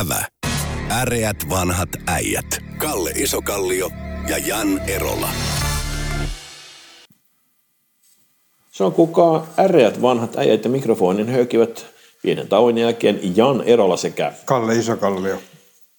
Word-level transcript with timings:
Ävä. 0.00 0.24
Äreät 0.90 1.36
vanhat 1.50 1.88
äijät. 2.06 2.46
Kalle 2.78 3.10
Isokallio 3.10 3.90
ja 4.28 4.38
Jan 4.38 4.80
Erola. 4.88 5.28
Se 8.72 8.84
on 8.84 8.92
kuka 8.92 9.46
äreät 9.58 10.02
vanhat 10.02 10.38
äijät 10.38 10.64
ja 10.64 10.70
mikrofonin 10.70 11.28
höykivät 11.28 11.86
pienen 12.22 12.48
tauon 12.48 12.78
jälkeen 12.78 13.36
Jan 13.36 13.62
Erola 13.62 13.96
sekä 13.96 14.32
Kalle 14.44 14.76
Isokallio. 14.76 15.36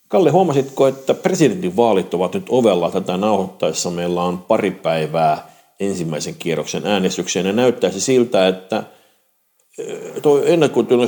Kalle, 0.07 0.29
huomasitko, 0.29 0.87
että 0.87 1.13
presidentinvaalit 1.13 2.13
ovat 2.13 2.33
nyt 2.33 2.45
ovella 2.49 2.91
tätä 2.91 3.17
nauhoittaessa? 3.17 3.91
Meillä 3.91 4.23
on 4.23 4.37
pari 4.37 4.71
päivää 4.71 5.49
ensimmäisen 5.79 6.35
kierroksen 6.35 6.85
äänestykseen 6.85 7.45
ja 7.45 7.53
näyttäisi 7.53 8.01
siltä, 8.01 8.47
että 8.47 8.83
tuo 10.21 10.41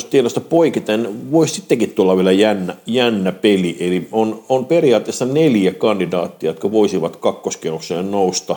tiedosta 0.10 0.42
poikiten 0.42 1.32
voisi 1.32 1.54
sittenkin 1.54 1.94
tulla 1.94 2.16
vielä 2.16 2.32
jännä, 2.32 2.76
jännä 2.86 3.32
peli. 3.32 3.78
Eli 3.80 4.08
on, 4.12 4.44
on 4.50 4.66
periaatteessa 4.66 5.26
neljä 5.26 5.74
kandidaattia, 5.74 6.50
jotka 6.50 6.72
voisivat 6.72 7.16
kakkoskierrokseen 7.16 8.12
nousta. 8.12 8.56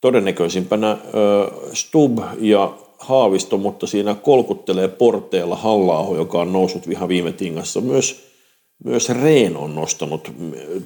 Todennäköisimpänä 0.00 0.90
äh, 0.90 0.98
Stub 1.72 2.18
ja 2.40 2.74
Haavisto, 2.98 3.58
mutta 3.58 3.86
siinä 3.86 4.14
kolkuttelee 4.14 4.88
porteella 4.88 5.56
halla 5.56 6.16
joka 6.16 6.40
on 6.40 6.52
noussut 6.52 6.86
ihan 6.86 7.08
viime 7.08 7.32
tingassa. 7.32 7.80
Myös, 7.80 8.24
myös 8.84 9.08
Reen 9.08 9.56
on 9.56 9.74
nostanut 9.74 10.32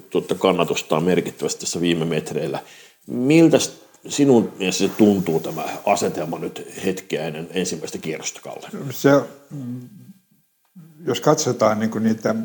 tuota 0.09 0.35
kannatustaan 0.35 1.03
merkittävästi 1.03 1.59
tässä 1.59 1.81
viime 1.81 2.05
metreillä. 2.05 2.59
Miltä 3.07 3.57
sinun 4.07 4.53
mielestä 4.57 4.87
se 4.87 4.89
tuntuu 4.97 5.39
tämä 5.39 5.63
asetelma 5.85 6.39
nyt 6.39 6.67
hetkeä 6.85 7.27
ennen 7.27 7.47
ensimmäistä 7.51 7.97
kierrosta, 7.97 8.41
Kalle? 8.41 8.69
Se, 8.89 9.09
jos 11.05 11.21
katsotaan 11.21 11.79
niin 11.79 11.91
kuin 11.91 12.03
niitä, 12.03 12.35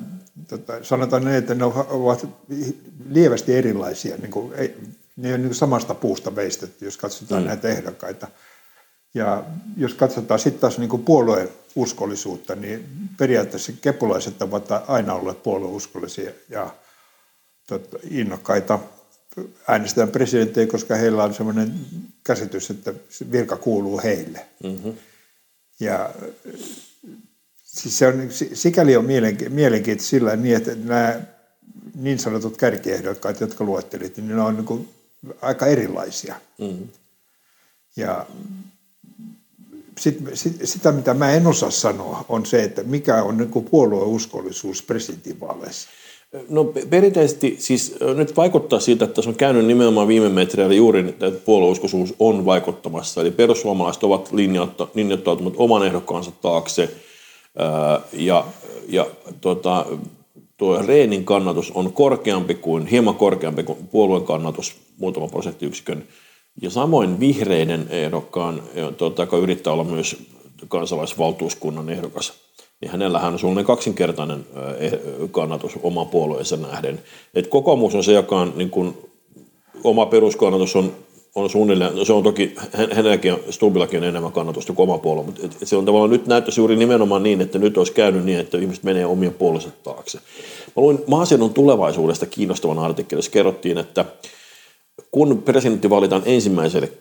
tota, 0.49 0.73
sanotaan 0.85 1.25
ne, 1.25 1.37
että 1.37 1.55
ne 1.55 1.65
ovat 1.65 2.29
lievästi 3.09 3.55
erilaisia, 3.55 4.17
niin 4.17 4.31
kuin, 4.31 4.53
ei, 4.55 4.75
ne 5.17 5.35
on 5.35 5.43
niin 5.43 5.55
samasta 5.55 5.95
puusta 5.95 6.37
veistetty, 6.37 6.85
jos 6.85 6.97
katsotaan 6.97 7.43
mm. 7.43 7.47
näitä 7.47 7.69
ehdokkaita. 7.69 8.29
Ja 9.15 9.45
jos 9.77 9.95
katsotaan 9.95 10.41
sitten 10.41 10.61
taas 10.61 10.79
niin 10.79 11.05
puolueen 11.05 11.49
uskollisuutta, 11.75 12.55
niin 12.55 12.89
periaatteessa 13.19 13.73
kepulaiset 13.81 14.43
ovat 14.43 14.69
aina 14.87 15.15
olleet 15.15 15.43
puolueuskollisia 15.43 16.31
ja 16.49 16.75
tot, 17.67 17.95
innokkaita 18.11 18.79
äänestetään 19.69 20.09
presidenttiä, 20.09 20.67
koska 20.67 20.95
heillä 20.95 21.25
on 21.25 21.35
sellainen 21.35 21.75
käsitys, 22.25 22.71
että 22.71 22.95
virka 23.33 23.57
kuuluu 23.57 24.01
heille. 24.05 24.47
Mm-hmm. 24.63 24.93
Ja 25.81 26.15
siis 27.65 27.99
se 27.99 28.07
on, 28.07 28.29
sikäli 28.55 28.97
on 28.97 29.05
mielenkiintoista 29.49 30.11
sillä 30.11 30.37
niin, 30.37 30.57
että 30.57 30.75
nämä 30.75 31.21
niin 31.95 32.19
sanotut 32.19 32.57
kärkiehdokkaat, 32.57 33.41
jotka 33.41 33.65
luettelit, 33.65 34.17
niin 34.17 34.29
ne 34.29 34.43
on 34.43 34.55
niin 34.55 34.67
kuin 34.67 34.89
aika 35.43 35.67
erilaisia. 35.67 36.35
Mm-hmm. 36.59 36.89
Ja 37.97 38.27
sit, 39.99 40.19
sit, 40.35 40.61
sitä, 40.65 40.93
mitä 40.93 41.15
mä 41.15 41.31
en 41.31 41.47
osaa 41.47 41.71
sanoa, 41.71 42.25
on 42.29 42.47
se, 42.47 42.63
että 42.63 42.83
mikä 42.83 43.23
on 43.23 43.37
niin 43.37 43.65
puolueuskollisuus 43.71 44.83
presidentinvaaleissa. 44.83 45.89
No 46.49 46.65
perinteisesti 46.91 47.57
siis 47.59 47.95
nyt 48.17 48.37
vaikuttaa 48.37 48.81
siitä, 48.81 49.05
että 49.05 49.23
se 49.23 49.29
on 49.29 49.35
käynyt 49.35 49.67
nimenomaan 49.67 50.09
viime 50.09 50.29
metreillä 50.29 50.75
juuri, 50.75 51.01
että 51.09 51.31
puolueuskoisuus 51.31 52.15
on 52.19 52.45
vaikuttamassa. 52.45 53.21
Eli 53.21 53.31
perussuomalaiset 53.31 54.05
ovat 54.05 54.33
linjoittautuneet 54.95 55.55
oman 55.57 55.87
ehdokkaansa 55.87 56.31
taakse 56.43 56.91
ja, 58.13 58.45
ja 58.89 59.07
tota, 59.41 59.87
tuo 60.57 60.83
Reenin 60.83 61.25
kannatus 61.25 61.71
on 61.71 61.93
korkeampi 61.93 62.55
kuin, 62.55 62.87
hieman 62.87 63.15
korkeampi 63.15 63.63
kuin 63.63 63.79
puolueen 63.93 64.25
kannatus, 64.25 64.77
muutama 64.99 65.29
prosenttiyksikön. 65.29 66.05
Ja 66.63 66.71
samoin 66.71 67.21
vihreiden 67.21 67.87
ehdokkaan, 67.91 68.63
tota, 68.97 69.23
joka 69.23 69.37
yrittää 69.37 69.73
olla 69.73 69.85
myös 69.85 70.17
kansalaisvaltuuskunnan 70.69 71.91
ehdokas, 71.91 72.33
niin 72.81 72.91
hänellähän 72.91 73.33
on 73.33 73.39
sellainen 73.39 73.65
kaksinkertainen 73.65 74.47
eh, 74.79 74.93
kannatus 75.31 75.73
oma 75.83 76.05
puolueensa 76.05 76.57
nähden. 76.57 77.01
Et 77.35 77.47
kokoomus 77.47 77.95
on 77.95 78.05
se, 78.05 78.13
joka 78.13 78.41
on 78.41 78.53
niin 78.57 78.71
kuin, 78.71 78.99
oma 79.85 80.07
peruskannatus 80.07 80.77
on, 80.77 80.93
on 81.35 81.51
suunnilleen, 81.51 82.07
se 82.07 82.13
on 82.13 82.23
toki, 82.23 82.55
hänelläkin 82.73 83.37
Stubillakin 83.51 84.01
on 84.01 84.09
enemmän 84.09 84.33
kannatusta 84.33 84.73
kuin 84.73 84.91
oma 84.91 84.99
puolue, 84.99 85.25
mutta 85.25 85.41
et, 85.45 85.57
et 85.63 85.69
se 85.69 85.77
on 85.77 85.85
tavallaan 85.85 86.11
nyt 86.11 86.27
näyttäisi 86.27 86.61
juuri 86.61 86.77
nimenomaan 86.77 87.23
niin, 87.23 87.41
että 87.41 87.59
nyt 87.59 87.79
olisi 87.79 87.93
käynyt 87.93 88.25
niin, 88.25 88.39
että 88.39 88.59
ihmiset 88.59 88.85
menee 88.85 89.07
omien 89.07 89.35
puolensa 89.35 89.69
taakse. 89.83 90.19
Mä 90.67 90.83
luin 90.83 90.99
maaseudun 91.07 91.55
tulevaisuudesta 91.55 92.27
kiinnostavan 92.27 92.79
artikkelin, 92.79 93.19
jossa 93.19 93.31
kerrottiin, 93.31 93.79
että 93.79 94.05
kun 95.11 95.43
presidentti 95.43 95.91
valitaan 95.91 96.23
ensimmäiselle 96.25 96.93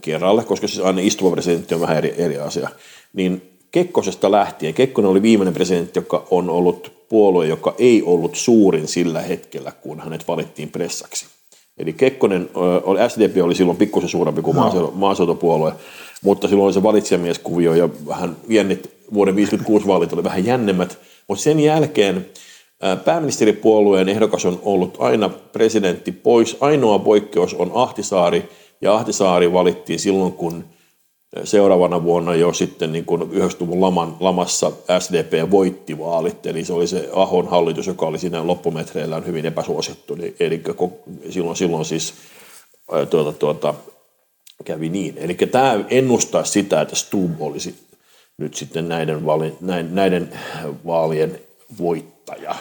kerralle, 0.00 0.44
koska 0.44 0.68
siis 0.68 0.84
aina 0.84 1.00
istuva 1.00 1.30
presidentti 1.30 1.74
on 1.74 1.80
vähän 1.80 1.96
eri, 1.96 2.14
eri 2.16 2.38
asia, 2.38 2.68
niin 3.12 3.59
Kekkosesta 3.72 4.30
lähtien, 4.30 4.74
Kekkonen 4.74 5.10
oli 5.10 5.22
viimeinen 5.22 5.54
presidentti, 5.54 5.98
joka 5.98 6.26
on 6.30 6.50
ollut 6.50 6.92
puolue, 7.08 7.46
joka 7.46 7.74
ei 7.78 8.02
ollut 8.02 8.34
suurin 8.34 8.88
sillä 8.88 9.22
hetkellä, 9.22 9.72
kun 9.72 10.00
hänet 10.00 10.28
valittiin 10.28 10.70
pressaksi. 10.70 11.26
Eli 11.78 11.92
Kekkonen, 11.92 12.50
SDP 13.08 13.36
oli 13.42 13.54
silloin 13.54 13.78
pikkusen 13.78 14.08
suurempi 14.08 14.42
kuin 14.42 14.56
no. 14.56 14.92
maaseutupuolue, 14.94 15.72
mutta 16.24 16.48
silloin 16.48 16.64
oli 16.64 16.72
se 16.72 16.82
valitsijamieskuvio 16.82 17.74
ja 17.74 17.88
vähän 18.06 18.36
jännit, 18.48 18.90
vuoden 19.14 19.36
56 19.36 19.86
vaalit 19.86 20.12
oli 20.12 20.24
vähän 20.24 20.46
jännemmät, 20.46 20.98
mutta 21.28 21.42
sen 21.42 21.60
jälkeen 21.60 22.26
pääministeripuolueen 23.04 24.08
ehdokas 24.08 24.44
on 24.44 24.58
ollut 24.62 24.96
aina 24.98 25.28
presidentti 25.28 26.12
pois. 26.12 26.56
Ainoa 26.60 26.98
poikkeus 26.98 27.54
on 27.54 27.70
Ahtisaari, 27.74 28.48
ja 28.80 28.94
Ahtisaari 28.94 29.52
valittiin 29.52 29.98
silloin, 29.98 30.32
kun 30.32 30.64
seuraavana 31.44 32.02
vuonna 32.02 32.34
jo 32.34 32.52
sitten 32.52 32.92
niin 32.92 33.04
kuin 33.04 33.22
90-luvun 33.22 33.80
laman, 33.80 34.16
lamassa 34.20 34.72
SDP 34.98 35.50
voitti 35.50 35.98
vaalit, 35.98 36.46
eli 36.46 36.64
se 36.64 36.72
oli 36.72 36.86
se 36.86 37.08
Ahon 37.12 37.48
hallitus, 37.48 37.86
joka 37.86 38.06
oli 38.06 38.18
siinä 38.18 38.46
loppumetreillään 38.46 39.26
hyvin 39.26 39.46
epäsuosittu, 39.46 40.14
niin, 40.14 40.36
eli 40.40 40.62
silloin, 41.30 41.56
silloin 41.56 41.84
siis 41.84 42.14
tuota, 43.10 43.32
tuota, 43.32 43.74
kävi 44.64 44.88
niin. 44.88 45.18
Eli 45.18 45.34
tämä 45.34 45.84
ennustaa 45.88 46.44
sitä, 46.44 46.80
että 46.80 46.96
Stub 46.96 47.42
olisi 47.42 47.74
nyt 48.38 48.54
sitten 48.54 48.88
näiden, 48.88 49.26
vaali, 49.26 49.56
näin, 49.60 49.94
näiden 49.94 50.32
vaalien 50.86 51.40
voittaja. 51.78 52.54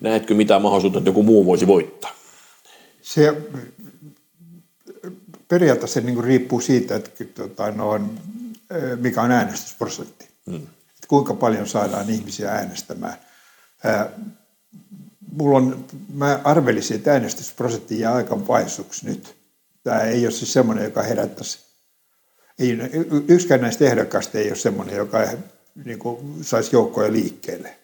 Näetkö 0.00 0.34
mitään 0.34 0.62
mahdollisuutta, 0.62 0.98
että 0.98 1.08
joku 1.08 1.22
muu 1.22 1.46
voisi 1.46 1.66
voittaa? 1.66 2.10
Se 3.02 3.36
periaatteessa 5.48 6.00
niin 6.00 6.14
kuin 6.14 6.24
riippuu 6.24 6.60
siitä, 6.60 6.96
että 6.96 7.24
tota, 7.24 7.70
no 7.70 7.90
on, 7.90 8.18
mikä 9.00 9.22
on 9.22 9.32
äänestysprosentti. 9.32 10.28
Mm. 10.46 10.56
Että 10.56 11.08
kuinka 11.08 11.34
paljon 11.34 11.68
saadaan 11.68 12.10
ihmisiä 12.10 12.50
äänestämään. 12.50 13.14
Ää, 13.84 14.08
mulla 15.32 15.58
on, 15.58 15.84
mä 16.14 16.40
arvelisin, 16.44 16.96
että 16.96 17.12
äänestysprosentti 17.12 18.00
jää 18.00 18.14
aika 18.14 18.46
vaisuksi 18.48 19.06
nyt. 19.06 19.36
Tämä 19.82 20.00
ei 20.00 20.26
ole 20.26 20.32
siis 20.32 20.52
semmoinen, 20.52 20.84
joka 20.84 21.02
herättäisi. 21.02 21.58
Ei, 22.58 22.78
yksikään 23.28 23.60
näistä 23.60 23.84
ehdokkaista 23.84 24.38
ei 24.38 24.48
ole 24.48 24.56
semmoinen, 24.56 24.96
joka 24.96 25.28
niin 25.84 25.98
kuin, 25.98 26.44
saisi 26.44 26.76
joukkoja 26.76 27.12
liikkeelle. 27.12 27.76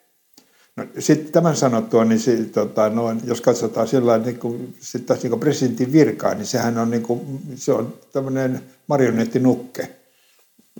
No, 0.76 0.84
sitten 0.98 1.32
tämän 1.32 1.56
sanottua, 1.56 2.04
niin 2.04 2.20
se, 2.20 2.36
tota, 2.36 2.88
no, 2.88 3.14
jos 3.24 3.40
katsotaan 3.40 3.88
sillä 3.88 4.18
niin 4.18 4.38
kuin, 4.38 4.74
sit 4.80 5.06
taas 5.06 5.22
niin 5.22 5.30
kuin 5.30 5.40
presidentin 5.40 5.92
virkaa, 5.92 6.34
niin 6.34 6.46
sehän 6.46 6.78
on, 6.78 6.90
niin 6.90 7.02
kuin, 7.02 7.20
se 7.54 7.72
on 7.72 7.94
tämmöinen 8.12 8.60
marionettinukke. 8.86 9.88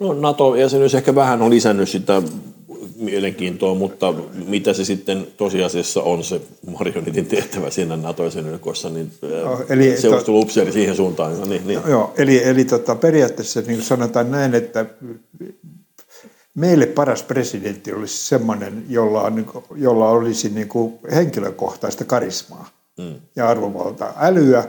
No 0.01 0.13
NATO-jäsenyys 0.13 0.95
ehkä 0.95 1.15
vähän 1.15 1.43
on 1.43 1.51
lisännyt 1.51 1.89
sitä 1.89 2.23
mielenkiintoa, 2.97 3.75
mutta 3.75 4.15
mitä 4.47 4.73
se 4.73 4.85
sitten 4.85 5.27
tosiasiassa 5.37 6.03
on 6.03 6.25
se 6.25 6.41
marionetin 6.79 7.27
tehtävä 7.27 7.71
siinä 7.71 7.97
NATO-jäsenyydekossa, 7.97 8.89
niin 8.89 9.13
no, 9.45 9.65
eli, 9.69 9.97
se 9.97 10.09
olisi 10.09 10.27
tullut 10.27 10.45
upseeri 10.45 10.73
siihen 10.73 10.97
suuntaan. 10.97 11.49
Niin, 11.49 11.67
niin. 11.67 11.81
Joo, 11.87 12.15
eli, 12.17 12.45
eli 12.45 12.65
tota, 12.65 12.95
periaatteessa 12.95 13.63
niin 13.67 13.83
sanotaan 13.83 14.31
näin, 14.31 14.55
että 14.55 14.87
meille 16.55 16.87
paras 16.87 17.23
presidentti 17.23 17.93
olisi 17.93 18.27
semmoinen, 18.27 18.85
jolla, 18.89 19.23
on, 19.23 19.35
niinku, 19.35 19.65
jolla 19.75 20.11
olisi 20.11 20.49
niin 20.49 20.69
kuin 20.69 20.99
henkilökohtaista 21.15 22.05
karismaa 22.05 22.69
mm. 22.99 23.15
ja 23.37 23.49
arvovaltaa. 23.49 24.15
Älyä, 24.21 24.65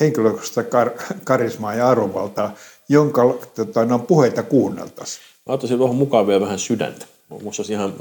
henkilökohtaista 0.00 0.62
kar, 0.62 0.90
karismaa 1.24 1.74
ja 1.74 1.88
arvovaltaa, 1.88 2.54
jonka 2.88 3.38
tota, 3.54 3.84
no, 3.84 3.98
puheita 3.98 4.42
kuunneltaisiin. 4.42 5.24
Mä 5.46 5.52
ottaisin 5.52 5.78
tuohon 5.78 5.96
mukaan 5.96 6.26
vielä 6.26 6.40
vähän 6.40 6.58
sydäntä. 6.58 7.06
Minusta 7.30 7.62
olisi 7.62 7.72
ihan 7.72 7.94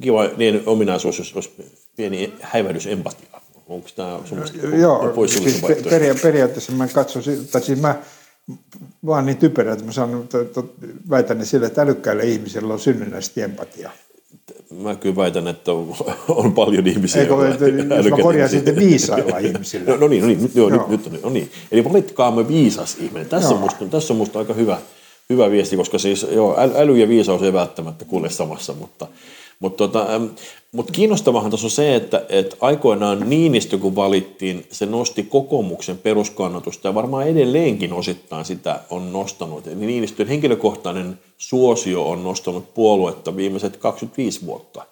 kiva 0.00 0.24
niin 0.36 0.62
ominaisuus, 0.66 1.18
jos 1.18 1.34
olisi 1.34 1.50
pieni 1.96 2.32
häivähdys 2.40 2.86
empatiaa. 2.86 3.42
Onko 3.68 3.88
tämä 3.96 4.18
semmoista 4.24 4.66
Joo, 4.66 5.26
siis 5.26 5.60
peria- 5.90 6.14
periaatteessa 6.22 6.72
mä 6.72 6.88
katsoisin, 6.88 7.48
tai 7.48 7.62
siis 7.62 7.80
mä 7.80 7.96
vaan 9.06 9.26
niin 9.26 9.36
typerä, 9.36 9.72
että 9.72 9.84
mä 9.84 9.92
sanon, 9.92 10.28
väitän 11.10 11.38
ne 11.38 11.44
sillä, 11.44 11.66
että 11.66 11.82
älykkäillä 11.82 12.22
ihmisillä 12.22 12.72
on 12.72 12.80
synnynnäisesti 12.80 13.42
empatia. 13.42 13.90
mä 14.70 14.96
kyllä 14.96 15.16
väitän, 15.16 15.48
että 15.48 15.72
on, 15.72 15.94
on 16.28 16.52
paljon 16.52 16.86
ihmisiä. 16.86 17.22
Eikö, 17.22 17.48
että, 17.48 17.94
jos 17.94 18.10
mä 18.10 18.16
korjaan 18.22 18.50
sitten 18.50 18.76
viisailla 18.76 19.38
ihmisillä. 19.38 19.84
No, 19.90 19.96
no 19.96 20.08
niin, 20.08 20.22
no 20.22 20.26
niin, 20.26 20.42
nyt, 20.42 20.54
joo, 20.54 20.68
joo. 20.68 20.86
Nyt, 20.88 21.10
nyt, 21.10 21.22
no 21.22 21.30
niin. 21.30 21.50
Eli 21.72 21.84
valitkaamme 21.84 22.48
viisas 22.48 22.96
ihminen. 23.00 23.28
Tässä, 23.28 23.54
on 23.54 23.60
musta, 23.60 23.84
tässä 23.84 24.12
on 24.12 24.16
musta 24.16 24.38
aika 24.38 24.54
hyvä, 24.54 24.78
hyvä 25.30 25.50
viesti, 25.50 25.76
koska 25.76 25.98
siis 25.98 26.26
joo, 26.30 26.56
äly 26.58 26.98
ja 26.98 27.08
viisaus 27.08 27.42
ei 27.42 27.52
välttämättä 27.52 28.04
kulje 28.04 28.30
samassa, 28.30 28.72
mutta, 28.72 29.06
mutta, 29.62 29.88
tota, 29.88 30.06
mutta 30.72 30.92
kiinnostavahan 30.92 31.50
tuossa 31.50 31.66
on 31.66 31.70
se, 31.70 31.94
että, 31.94 32.26
että 32.28 32.56
aikoinaan 32.60 33.30
Niinistö 33.30 33.78
kun 33.78 33.96
valittiin, 33.96 34.66
se 34.70 34.86
nosti 34.86 35.22
kokoomuksen 35.22 35.98
peruskannatusta 35.98 36.88
ja 36.88 36.94
varmaan 36.94 37.28
edelleenkin 37.28 37.92
osittain 37.92 38.44
sitä 38.44 38.80
on 38.90 39.12
nostanut. 39.12 39.66
Eli 39.66 39.86
Niinistön 39.86 40.26
henkilökohtainen 40.26 41.18
suosio 41.38 42.08
on 42.08 42.24
nostanut 42.24 42.74
puoluetta 42.74 43.36
viimeiset 43.36 43.76
25 43.76 44.46
vuotta. 44.46 44.86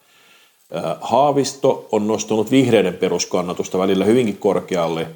Haavisto 1.00 1.88
on 1.92 2.06
nostanut 2.06 2.50
vihreiden 2.50 2.94
peruskannatusta 2.94 3.78
välillä 3.78 4.04
hyvinkin 4.04 4.36
korkealle, 4.36 5.06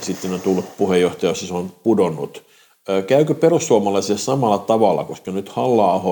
sitten 0.00 0.32
on 0.32 0.40
tullut 0.40 0.76
puheenjohtaja, 0.76 1.34
se 1.34 1.54
on 1.54 1.72
pudonnut. 1.82 2.42
Käykö 3.06 3.34
perussuomalaisille 3.34 4.18
samalla 4.18 4.58
tavalla, 4.58 5.04
koska 5.04 5.30
nyt 5.30 5.48
halla 5.48 6.02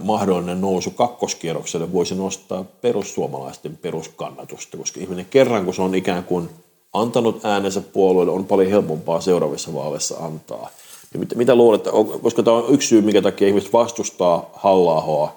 mahdollinen 0.00 0.60
nousu 0.60 0.90
kakkoskierrokselle 0.90 1.92
voisi 1.92 2.14
nostaa 2.14 2.64
perussuomalaisten 2.80 3.76
peruskannatusta, 3.76 4.76
koska 4.76 5.00
ihminen 5.00 5.26
kerran, 5.30 5.64
kun 5.64 5.74
se 5.74 5.82
on 5.82 5.94
ikään 5.94 6.24
kuin 6.24 6.48
antanut 6.92 7.44
äänensä 7.44 7.80
puolueelle, 7.80 8.32
on 8.32 8.44
paljon 8.44 8.70
helpompaa 8.70 9.20
seuraavissa 9.20 9.74
vaaleissa 9.74 10.16
antaa. 10.16 10.70
Ja 11.12 11.18
mitä, 11.18 11.34
mitä 11.34 11.54
luulet, 11.54 11.84
koska 12.22 12.42
tämä 12.42 12.56
on 12.56 12.74
yksi 12.74 12.88
syy, 12.88 13.00
minkä 13.00 13.22
takia 13.22 13.48
ihmiset 13.48 13.72
vastustaa 13.72 14.50
halla 14.52 15.32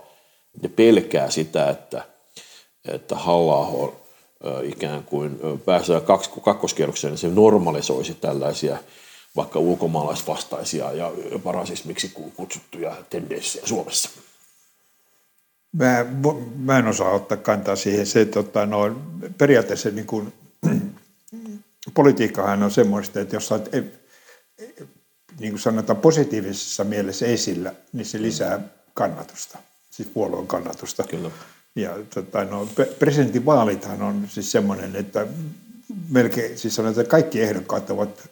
ja 0.62 0.70
pelkää 0.70 1.30
sitä, 1.30 1.70
että, 1.70 2.04
että 2.86 3.16
halla 3.16 3.92
ikään 4.64 5.04
kuin 5.04 5.40
pääsee 5.66 6.02
kakkoskierrokseen, 6.42 7.12
niin 7.12 7.20
se 7.20 7.28
normalisoisi 7.28 8.14
tällaisia– 8.14 8.78
vaikka 9.36 9.60
ulkomaalaisvastaisia 9.60 10.92
ja 10.92 11.12
jopa 11.32 11.52
rasismiksi 11.52 12.12
kutsuttuja 12.36 12.96
tendenssejä 13.10 13.68
Suomessa? 13.68 14.10
Mä, 15.72 16.06
mä 16.56 16.78
en 16.78 16.88
osaa 16.88 17.12
ottaa 17.12 17.38
kantaa 17.38 17.76
siihen. 17.76 18.06
Se, 18.06 18.26
tota, 18.26 18.66
no, 18.66 19.02
periaatteessa 19.38 19.90
niin 19.90 20.08
kuin, 20.08 20.34
politiikkahan 21.94 22.64
on 22.64 22.72
semmoista, 22.72 23.20
että 23.20 23.36
jos 23.36 23.52
olet, 23.52 23.72
niin 25.40 25.52
kuin 25.52 25.60
sanotaan, 25.60 25.98
positiivisessa 25.98 26.84
mielessä 26.84 27.26
esillä, 27.26 27.74
niin 27.94 28.06
se 28.06 28.22
lisää 28.22 28.60
kannatusta, 28.94 29.58
siis 29.92 30.10
puolueen 30.14 30.48
kannatusta. 30.48 31.04
Kyllä. 31.04 31.32
Ja 31.76 31.98
tota, 32.14 32.44
no, 32.46 32.68
presidentinvaalithan 33.00 34.02
on 34.02 34.28
siis 34.30 34.52
semmoinen, 34.52 34.96
että 34.96 35.28
melkein, 36.10 36.58
siis 36.58 36.76
sanotaan, 36.76 37.02
että 37.02 37.12
kaikki 37.12 37.42
ehdokkaat 37.42 37.90
ovat 37.90 38.30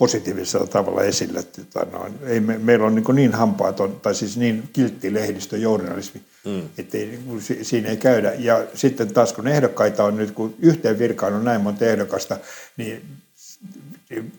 positiivisella 0.00 0.66
tavalla 0.66 1.02
esille. 1.02 1.38
Että, 1.38 1.64
tota, 1.64 1.86
no, 1.92 2.06
ei 2.26 2.40
me, 2.40 2.58
meillä 2.58 2.86
on 2.86 2.94
niin, 2.94 3.04
niin 3.14 3.34
hampaaton, 3.34 4.00
tai 4.00 4.14
siis 4.14 4.36
niin 4.36 4.68
kiltti 4.72 5.14
lehdistö, 5.14 5.56
journalismi, 5.56 6.20
mm. 6.44 6.62
että 6.78 6.98
ei, 6.98 7.06
niin 7.06 7.64
siinä 7.64 7.88
ei 7.88 7.96
käydä. 7.96 8.32
Ja 8.38 8.66
sitten 8.74 9.14
taas 9.14 9.32
kun 9.32 9.48
ehdokkaita 9.48 10.04
on 10.04 10.16
nyt, 10.16 10.30
kun 10.30 10.54
yhteen 10.58 10.98
virkaan 10.98 11.34
on 11.34 11.44
näin 11.44 11.60
monta 11.60 11.84
ehdokasta, 11.84 12.36
niin 12.76 13.02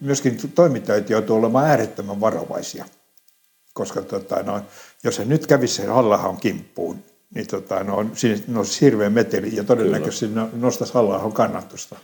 myöskin 0.02 0.38
toimittajat 0.56 1.10
joutuu 1.10 1.38
olemaan 1.38 1.70
äärettömän 1.70 2.22
varovaisia. 2.22 2.86
Koska 3.74 4.02
tota, 4.02 4.44
no, 4.44 4.62
jos 5.04 5.16
se 5.16 5.26
nyt 5.26 5.48
kävisi 5.48 5.74
sen 5.74 5.90
halla 5.90 6.38
kimppuun, 6.42 7.04
niin 7.36 7.48
tota, 7.48 7.84
no, 7.84 8.06
siinä 8.14 8.42
nousisi 8.48 8.82
hirveä 8.82 9.10
meteli 9.10 9.56
ja 9.56 9.64
todennäköisesti 9.64 10.28
Kyllä. 10.28 10.48
nostaisi 10.54 10.94
halla 10.94 11.32
kannatusta. 11.34 11.96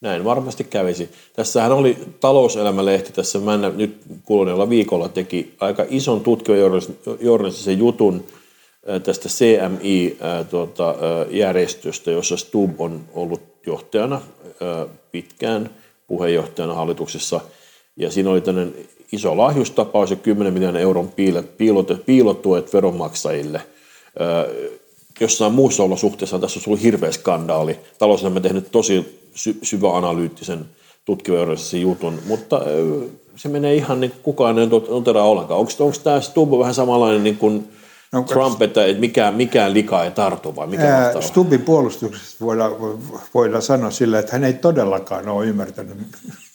Näin 0.00 0.24
varmasti 0.24 0.64
kävisi. 0.64 1.08
Tässähän 1.36 1.72
oli 1.72 1.98
talouselämälehti 2.20 3.12
tässä 3.12 3.38
männä, 3.38 3.68
nyt 3.68 3.96
kuluneella 4.24 4.68
viikolla 4.68 5.08
teki 5.08 5.54
aika 5.60 5.84
ison 5.88 6.20
tutkijajournalistisen 6.20 7.78
jutun 7.78 8.24
tästä 9.04 9.28
CMI-järjestöstä, 9.28 12.04
tuota, 12.04 12.16
jossa 12.16 12.36
Stub 12.36 12.80
on 12.80 13.00
ollut 13.14 13.42
johtajana 13.66 14.20
pitkään, 15.12 15.70
puheenjohtajana 16.06 16.74
hallituksessa. 16.74 17.40
Ja 17.96 18.10
siinä 18.10 18.30
oli 18.30 18.40
tämmöinen 18.40 18.74
iso 19.12 19.36
lahjustapaus 19.36 20.10
ja 20.10 20.16
10 20.16 20.52
miljoonan 20.52 20.82
euron 20.82 21.12
piilotuet 22.06 22.72
veronmaksajille. 22.72 23.62
Jossain 25.20 25.52
muussa 25.52 25.82
olosuhteessa 25.82 26.38
tässä 26.38 26.58
olisi 26.58 26.70
ollut 26.70 26.82
hirveä 26.82 27.12
skandaali. 27.12 27.78
Talouselämä 27.98 28.40
tehnyt 28.40 28.70
tosi 28.72 29.20
sy- 29.34 29.58
syväanalyyttisen 29.62 30.66
tutkivajoudellisen 31.04 31.80
jutun, 31.80 32.18
mutta 32.26 32.60
se 33.36 33.48
menee 33.48 33.74
ihan 33.74 34.00
niin 34.00 34.10
kuin 34.10 34.22
kukaan 34.22 34.58
ei 34.58 34.66
notera 34.66 35.22
ollenkaan. 35.22 35.60
Onko, 35.60 35.72
onko 35.78 35.96
tämä 36.04 36.20
Stubbo 36.20 36.58
vähän 36.58 36.74
samanlainen 36.74 37.24
niin 37.24 37.36
kuin 37.36 37.68
no, 38.12 38.22
Trump, 38.22 38.62
että 38.62 38.80
mikään, 38.98 39.34
mikään 39.34 39.74
lika 39.74 40.04
ei 40.04 40.10
tartu 40.10 40.56
vai 40.56 40.66
mikä 40.66 40.96
ää, 40.96 41.20
Stubbin 41.20 41.62
puolustuksesta 41.62 42.44
voidaan, 42.44 42.72
voidaan 43.34 43.62
sanoa 43.62 43.90
sillä, 43.90 44.18
että 44.18 44.32
hän 44.32 44.44
ei 44.44 44.52
todellakaan 44.52 45.28
ole 45.28 45.46
ymmärtänyt 45.46 45.96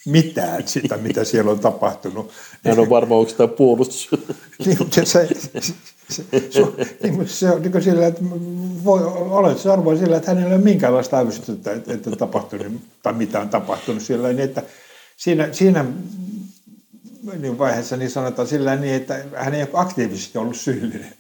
mitään 0.06 0.68
sitä, 0.68 0.98
mitä 0.98 1.24
siellä 1.24 1.52
on 1.52 1.60
tapahtunut. 1.60 2.31
Hän 2.66 2.80
on 2.80 2.90
varmaan, 2.90 3.19
onko 3.19 3.31
tämä 3.31 3.48
puolustus? 3.48 4.10
niin, 4.66 4.78
se, 5.04 5.30
niin, 7.04 7.28
se 7.28 7.52
on 7.52 7.62
niin 7.62 7.84
sillä, 7.84 8.08
että 8.08 8.22
voi, 8.84 9.00
olet 9.16 9.60
se 9.60 9.72
arvoa 9.72 9.98
sillä, 9.98 10.18
että 10.18 10.31
hänellä 10.31 10.50
ei 10.50 10.56
ole 10.56 10.63
minkäänlaista 10.63 11.18
aavistusta, 11.18 11.72
että, 11.72 11.94
että 11.94 12.10
on 12.10 12.18
tapahtunut 12.18 12.81
tai 13.04 13.13
mitä 13.13 13.40
on 13.40 13.50
tapahtunut 13.50 14.04
sillä 14.04 14.28
niin, 14.28 14.40
että 14.40 14.63
siinä, 15.18 15.50
siinä 15.52 15.86
niin 17.40 17.58
vaiheessa 17.58 17.98
niin 17.98 18.12
sanotaan 18.12 18.48
sillä 18.48 18.75
niin, 18.75 18.94
että 18.94 19.24
hän 19.36 19.54
ei 19.54 19.62
ole 19.62 19.69
aktiivisesti 19.74 20.38
ollut 20.38 20.56
syyllinen. 20.56 21.13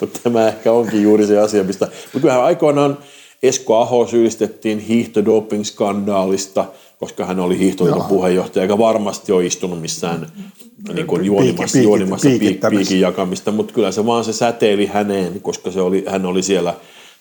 Mutta 0.00 0.20
tämä 0.22 0.48
ehkä 0.48 0.72
onkin 0.72 1.02
juuri 1.02 1.26
se 1.26 1.38
asia, 1.38 1.64
mistä... 1.64 1.86
Mutta 1.86 2.20
kyllähän 2.20 2.44
aikoinaan 2.44 2.98
Esko 3.42 3.76
Aho 3.76 4.06
syyllistettiin 4.06 4.78
hiihtodoping-skandaalista, 4.78 6.64
koska 6.98 7.26
hän 7.26 7.40
oli 7.40 7.58
hiihtoliiton 7.58 8.04
puheenjohtaja, 8.04 8.62
eikä 8.62 8.78
varmasti 8.78 9.32
ole 9.32 9.46
istunut 9.46 9.80
missään 9.80 10.32
niin 10.94 11.06
kuin 11.06 11.24
juonimassa, 11.24 11.62
piikki, 11.72 11.82
juonimassa 11.82 12.28
piikki, 12.28 12.66
piikin 12.70 13.00
jakamista, 13.00 13.52
mutta 13.52 13.74
kyllä 13.74 13.92
se 13.92 14.06
vaan 14.06 14.24
se 14.24 14.32
säteili 14.32 14.86
häneen, 14.86 15.40
koska 15.40 15.70
se 15.70 15.80
oli, 15.80 16.04
hän 16.08 16.26
oli 16.26 16.42
siellä 16.42 16.74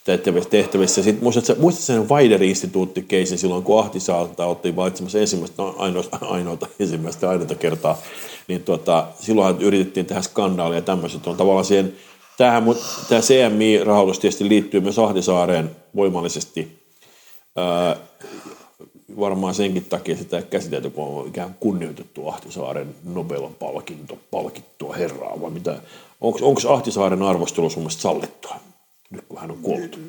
tehtävissä. 0.04 0.50
tehtävissä. 0.50 1.04
Sitten 1.04 1.24
muistat, 1.24 1.60
muistat 1.60 1.84
sen 1.84 2.10
Weider-instituutti 2.10 3.02
keisin 3.02 3.38
silloin, 3.38 3.64
kun 3.64 3.80
Ahtisaalta 3.80 4.46
otti 4.46 4.76
valitsemassa 4.76 5.20
ensimmäistä, 5.20 5.62
no, 5.64 5.76
ainoita, 5.78 6.18
ainoita, 6.22 6.68
ensimmäistä 6.80 7.30
ainoita 7.30 7.56
kertaa, 7.56 7.98
niin 8.48 8.64
tuota, 8.64 9.08
silloinhan 9.20 9.62
yritettiin 9.62 10.06
tehdä 10.06 10.22
skandaalia 10.22 10.78
ja 10.78 10.82
tämmöiset 10.82 11.28
on 11.28 11.38
tavallaan 11.38 11.66
siihen, 11.66 11.94
tämähän, 12.38 12.64
tämä 13.10 13.22
CMI-rahoitus 13.22 14.20
tietysti 14.20 14.50
liittyy 14.50 14.80
myös 14.80 15.00
Ahtisaareen 15.00 15.72
voimallisesti, 15.96 16.80
varmaan 19.20 19.56
senkin 19.56 19.86
takia 19.86 20.18
sitä 20.18 20.42
käsitelty, 20.42 20.90
kun 20.90 21.04
on 21.04 21.28
ikään 21.28 21.56
kunnioitettu 21.60 22.28
Ahtisaaren 22.28 22.96
Nobelin 23.04 23.56
palkinto, 23.56 24.18
palkittua 24.32 24.96
herraa, 24.96 25.42
vai 25.42 25.52
mitä? 25.52 25.82
Onko 26.22 26.74
Ahtisaaren 26.74 27.22
arvostelu 27.22 27.70
sun 27.70 27.84
mielestä 27.84 28.02
sallittua, 28.02 28.56
nyt 29.10 29.26
kun 29.30 29.40
hän 29.40 29.52
on 29.52 29.58
kuollut? 29.58 30.00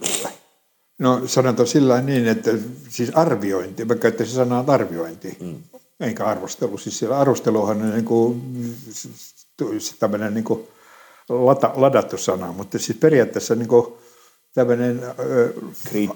No 0.99 1.21
sanotaan 1.27 1.69
sillä 1.69 2.01
niin, 2.01 2.29
että 2.29 2.51
siis 2.89 3.11
arviointi, 3.15 3.85
mä 3.85 3.95
käyttäisin 3.95 4.37
sanaa 4.37 4.65
arviointi, 4.67 5.37
mm. 5.41 5.57
eikä 6.01 6.25
arvostelu. 6.25 6.79
Siis 6.79 6.99
siellä 6.99 7.19
arvosteluhan 7.19 7.83
on 7.83 7.91
niin 7.91 8.05
kuin, 8.05 8.43
tämmöinen 9.99 10.35
niin 10.35 10.45
kuin 10.45 10.69
lata, 11.29 11.73
ladattu 11.75 12.19
sana, 12.19 12.53
mutta 12.53 12.79
siis 12.79 12.99
periaatteessa 12.99 13.55
niin 13.55 13.69
kuin, 13.69 13.87
tämmöinen 14.55 15.03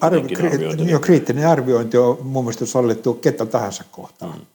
arvi, 0.00 0.24
arviointi. 0.40 0.90
Jo, 0.90 1.00
kriittinen 1.00 1.48
arviointi 1.48 1.98
on 1.98 2.18
mun 2.22 2.44
mielestä 2.44 2.66
sallittu 2.66 3.14
ketä 3.14 3.46
tahansa 3.46 3.84
kohtaan. 3.90 4.38
Mm. 4.38 4.46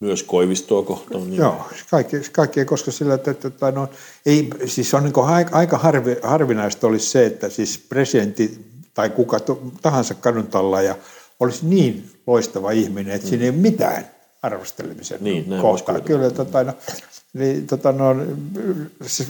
Myös 0.00 0.22
Koivistoa 0.22 0.82
kohtaan. 0.82 1.30
Niin. 1.30 1.36
Joo, 1.36 1.66
kaikki, 1.90 2.16
kaikki 2.32 2.60
ei 2.60 2.66
koska 2.66 2.90
sillä, 2.90 3.14
että, 3.14 3.30
että, 3.30 3.70
no, 3.70 3.88
ei, 4.26 4.50
siis 4.66 4.94
on 4.94 5.02
niin 5.02 5.14
aika 5.52 5.78
harvi, 5.78 6.16
harvinaista 6.22 6.86
olisi 6.86 7.06
se, 7.06 7.26
että 7.26 7.48
siis 7.48 7.78
presidentti 7.78 8.58
tai 8.94 9.10
kuka 9.10 9.38
tahansa 9.82 10.14
kaduntalla 10.14 10.82
ja 10.82 10.94
olisi 11.40 11.66
niin 11.66 12.10
loistava 12.26 12.70
ihminen, 12.70 13.14
että 13.14 13.26
mm. 13.26 13.28
siinä 13.28 13.44
ei 13.44 13.50
ole 13.50 13.58
mitään 13.58 14.10
arvostelemisen 14.42 15.18
niin, 15.20 15.46
kohtaa. 15.60 16.00
Kyllä, 16.00 16.30
tota, 16.30 16.64
no, 16.64 16.72
niin, 17.32 17.66
tota, 17.66 17.92
no, 17.92 18.16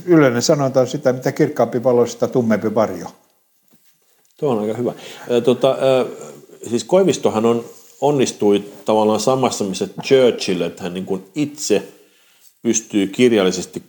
yleinen 0.06 0.42
sanonta 0.42 0.80
on 0.80 0.86
sitä, 0.86 1.12
mitä 1.12 1.32
kirkkaampi 1.32 1.84
valo, 1.84 2.06
sitä 2.06 2.26
tummempi 2.26 2.75
varjo. 2.75 3.08
Tuo 4.37 4.50
on 4.50 4.59
aika 4.59 4.75
hyvä. 4.75 4.93
Tota, 5.45 5.76
siis 6.71 6.85
Koivistohan 6.85 7.47
on, 7.47 7.64
onnistui 8.00 8.64
tavallaan 8.85 9.21
samassa, 9.21 9.64
missä 9.64 9.88
Churchill, 10.02 10.61
että 10.61 10.83
hän 10.83 10.95
niin 10.95 11.07
kuin 11.07 11.25
itse 11.35 11.83
pystyy 12.62 13.07
kirjallisesti 13.07 13.83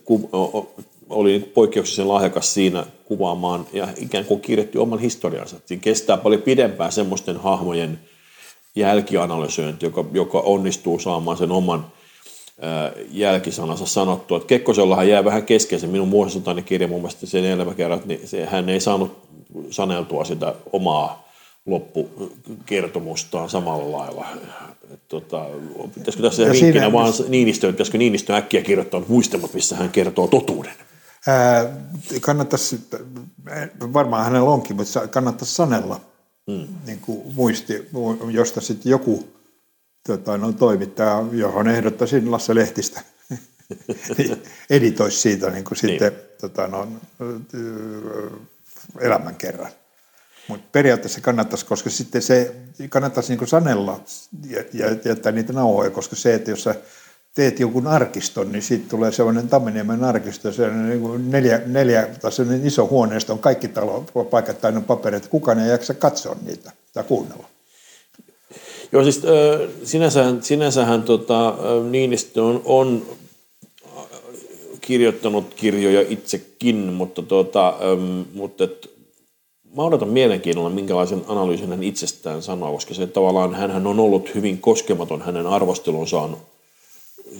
oli 1.10 1.50
poikkeuksellisen 1.54 2.08
lahjakas 2.08 2.54
siinä 2.54 2.86
kuvaamaan 3.04 3.66
ja 3.72 3.88
ikään 3.96 4.24
kuin 4.24 4.40
kirjoitti 4.40 4.78
oman 4.78 4.98
historiansa. 4.98 5.56
Siinä 5.66 5.80
kestää 5.80 6.16
paljon 6.16 6.42
pidempään 6.42 6.92
semmoisten 6.92 7.36
hahmojen 7.36 8.00
jälkianalysointi, 8.76 9.86
joka, 9.86 10.04
joka 10.12 10.40
onnistuu 10.40 10.98
saamaan 10.98 11.36
sen 11.36 11.52
oman 11.52 11.86
jälkisanansa 13.10 13.86
sanottua. 13.86 14.36
Että 14.36 14.46
Kekkosellahan 14.46 15.08
jää 15.08 15.24
vähän 15.24 15.42
kesken 15.42 15.80
se 15.80 15.86
minun 15.86 16.08
muistutani 16.08 16.62
kirja, 16.62 16.88
mun 16.88 17.00
mielestä 17.00 17.26
sen 17.26 17.44
elämäkerrat, 17.44 18.06
niin 18.06 18.28
se, 18.28 18.46
hän 18.46 18.68
ei 18.68 18.80
saanut 18.80 19.28
saneltua 19.70 20.24
sitä 20.24 20.54
omaa 20.72 21.28
loppukertomustaan 21.66 23.50
samalla 23.50 23.98
lailla. 23.98 24.26
tota, 25.08 25.46
pitäisikö 25.94 26.22
tässä 26.22 26.42
ja 26.42 26.52
rinkkinä 26.52 26.72
siinä, 26.72 26.92
vaan 26.92 27.12
Niinistö, 27.28 27.70
pitäisikö 27.72 27.98
Niinistö 27.98 28.36
äkkiä 28.36 28.62
kirjoittaa 28.62 29.02
muistelmat, 29.08 29.54
missä 29.54 29.76
hän 29.76 29.90
kertoo 29.90 30.26
totuuden? 30.26 30.72
Ää, 31.26 31.76
kannattaisi, 32.20 32.80
varmaan 33.92 34.24
hänellä 34.24 34.50
onkin, 34.50 34.76
mutta 34.76 35.08
kannattaisi 35.08 35.54
sanella 35.54 36.00
hmm. 36.50 36.68
niin 36.86 36.98
kuin 37.00 37.22
muisti, 37.34 37.88
josta 38.30 38.60
sitten 38.60 38.90
joku 38.90 39.37
tota, 40.08 40.38
no, 40.38 40.52
toimittaja, 40.52 41.24
johon 41.32 41.68
ehdottaisin 41.68 42.30
Lasse 42.30 42.54
Lehtistä, 42.54 43.00
editoisi 44.70 45.18
siitä 45.18 45.50
niin 45.50 45.64
kuin 45.64 45.78
sitten 45.78 46.12
niin. 46.12 46.22
tota, 46.40 46.68
no, 46.68 46.88
elämän 49.00 49.34
kerran. 49.34 49.72
Mutta 50.48 50.68
periaatteessa 50.72 51.20
kannattaisi, 51.20 51.66
koska 51.66 51.90
sitten 51.90 52.22
se 52.22 52.54
kannattaisi 52.88 53.36
niin 53.36 53.48
sanella 53.48 54.00
ja, 54.46 54.64
ja 54.72 54.96
jättää 55.04 55.32
niitä 55.32 55.52
nauhoja, 55.52 55.90
koska 55.90 56.16
se, 56.16 56.34
että 56.34 56.50
jos 56.50 56.62
sä 56.62 56.74
teet 57.34 57.60
jonkun 57.60 57.86
arkiston, 57.86 58.52
niin 58.52 58.62
siitä 58.62 58.88
tulee 58.88 59.12
sellainen 59.12 59.48
Tammeniemen 59.48 60.04
arkisto, 60.04 60.52
se 60.52 60.62
on 60.62 60.88
niin 60.88 61.00
kuin 61.00 61.30
neljä, 61.30 61.60
neljä 61.66 62.08
tai 62.20 62.30
iso 62.62 62.86
huoneisto, 62.86 63.32
on 63.32 63.38
kaikki 63.38 63.68
talo, 63.68 64.04
paikat 64.30 64.60
täynnä 64.60 64.80
paperit, 64.80 65.26
kukaan 65.26 65.58
ei 65.58 65.70
jaksa 65.70 65.94
katsoa 65.94 66.36
niitä 66.42 66.72
tai 66.92 67.04
kuunnella. 67.04 67.48
Joo, 68.92 69.02
siis 69.02 69.22
sinänsähän, 69.84 70.42
sinänsähän 70.42 71.02
tota, 71.02 71.54
Niinistö 71.90 72.42
on, 72.42 72.62
on 72.64 73.02
kirjoittanut 74.80 75.54
kirjoja 75.54 76.04
itsekin, 76.08 76.76
mutta, 76.76 77.22
tuota, 77.22 77.74
mutta 78.34 78.64
et, 78.64 78.90
mä 79.76 79.82
odotan 79.82 80.08
mielenkiinnolla, 80.08 80.70
minkälaisen 80.70 81.24
analyysin 81.28 81.68
hän 81.68 81.82
itsestään 81.82 82.42
sanoo, 82.42 82.72
koska 82.72 82.94
se 82.94 83.06
tavallaan 83.06 83.54
hän 83.54 83.86
on 83.86 84.00
ollut 84.00 84.34
hyvin 84.34 84.58
koskematon 84.58 85.22
hänen 85.22 85.46
arvostelunsa 85.46 86.28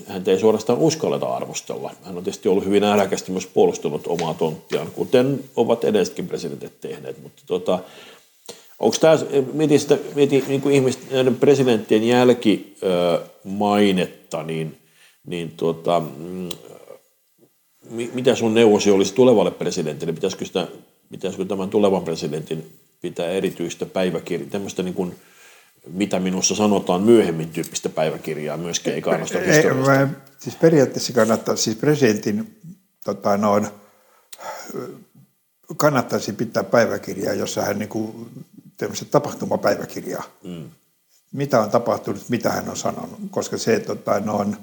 hän 0.07 0.23
ei 0.27 0.39
suorastaan 0.39 0.79
uskalleta 0.79 1.27
arvostella. 1.27 1.91
Hän 2.03 2.17
on 2.17 2.25
tietysti 2.25 2.49
ollut 2.49 2.65
hyvin 2.65 2.85
ääräkästi 2.85 3.33
myös 3.33 3.47
puolustanut 3.47 4.07
omaa 4.07 4.35
tonttiaan, 4.35 4.91
kuten 4.91 5.45
ovat 5.57 5.85
edellisetkin 5.85 6.29
presidentit 6.29 6.81
tehneet. 6.81 7.23
Mutta 7.23 7.43
tota, 7.47 7.79
onko 8.79 8.97
tämä, 9.01 9.19
mietin 9.53 9.81
sitä, 9.81 9.99
mietin 10.15 10.45
niin 10.49 10.61
kuin 10.61 10.75
ihmisten, 10.75 11.37
presidenttien 11.37 12.05
jälkimainetta, 12.05 14.43
niin, 14.43 14.79
niin 15.27 15.51
tuota, 15.57 16.01
mm, 16.01 16.49
mitä 17.91 18.35
sun 18.35 18.55
neuvosi 18.55 18.91
olisi 18.91 19.15
tulevalle 19.15 19.51
presidentille? 19.51 20.13
Pitäisikö, 20.13 20.45
sitä, 20.45 20.69
pitäisikö 21.11 21.45
tämän 21.45 21.71
tulevan 21.71 22.03
presidentin 22.03 22.79
pitää 23.01 23.31
erityistä 23.31 23.87
päiväkirjaa, 23.87 24.51
tämmöistä 24.51 24.83
niin 24.83 24.95
kuin, 24.95 25.15
mitä 25.87 26.21
minussa 26.21 26.55
sanotaan 26.55 27.03
myöhemmin 27.03 27.49
tyyppistä 27.49 27.89
päiväkirjaa 27.89 28.57
myöskään 28.57 28.95
ei 28.95 29.03
kannasta 29.03 29.39
historiasta? 29.39 30.09
Siis 30.39 30.57
periaatteessa 30.57 31.13
kannattaa, 31.13 31.57
siis 31.57 31.77
presidentin 31.77 32.57
tota, 33.05 33.37
noin, 33.37 33.67
kannattaisi 35.77 36.33
pitää 36.33 36.65
päiväkirjaa, 36.65 37.35
jossa 37.35 37.63
hän 37.63 37.79
niin 37.79 37.89
kuin, 37.89 38.29
tapahtumapäiväkirjaa. 39.11 40.25
Mm. 40.45 40.71
Mitä 41.33 41.61
on 41.61 41.71
tapahtunut, 41.71 42.29
mitä 42.29 42.51
hän 42.51 42.69
on 42.69 42.77
sanonut, 42.77 43.19
koska 43.31 43.59
se, 43.59 43.81
tota, 43.81 44.21
noin, 44.21 44.57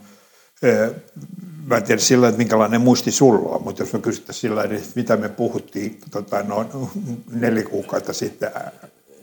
mä 1.66 1.78
en 1.78 1.84
tiedä 1.84 2.02
sillä 2.02 2.28
että 2.28 2.38
minkälainen 2.38 2.82
muisti 2.82 3.12
sulla 3.12 3.50
on, 3.50 3.64
mutta 3.64 3.84
jos 3.84 3.94
me 3.94 4.00
kysyttäisiin 4.00 4.42
sillä 4.42 4.64
että 4.64 4.90
mitä 4.96 5.18
me 5.18 5.30
puhuttiin 5.30 6.00
tota, 6.12 6.44
noin 6.44 6.68
neljä 7.32 7.64
kuukautta 7.64 8.14
sitten 8.14 8.52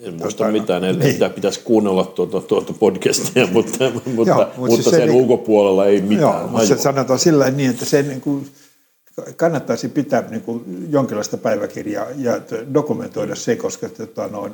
en 0.03 0.15
muista 0.15 0.39
tota, 0.39 0.53
mitään, 0.53 0.83
niin. 0.83 1.03
että 1.03 1.29
pitäisi 1.29 1.61
kuunnella 1.65 2.05
tuota, 2.05 2.41
tuota 2.41 2.73
podcastia, 2.73 3.47
mutta, 3.47 3.91
mutta, 3.91 4.31
Joo, 4.31 4.39
mutta, 4.39 4.49
mutta 4.57 4.91
sen 4.91 5.01
niin, 5.01 5.11
ulkopuolella 5.11 5.87
ei 5.87 6.01
mitään. 6.01 6.21
Joo, 6.21 6.49
mutta 6.49 6.67
se 6.67 6.79
sanotaan 6.79 7.19
sillä 7.19 7.51
niin, 7.51 7.71
että 7.71 7.85
se 7.85 8.03
niin 8.03 8.21
kuin, 8.21 8.51
kannattaisi 9.37 9.89
pitää 9.89 10.25
niin 10.31 10.43
kuin, 10.43 10.87
jonkinlaista 10.91 11.37
päiväkirjaa 11.37 12.07
ja 12.17 12.41
dokumentoida 12.75 13.35
se, 13.35 13.57
koska 13.57 13.89
tota, 13.89 14.29
noin, 14.29 14.53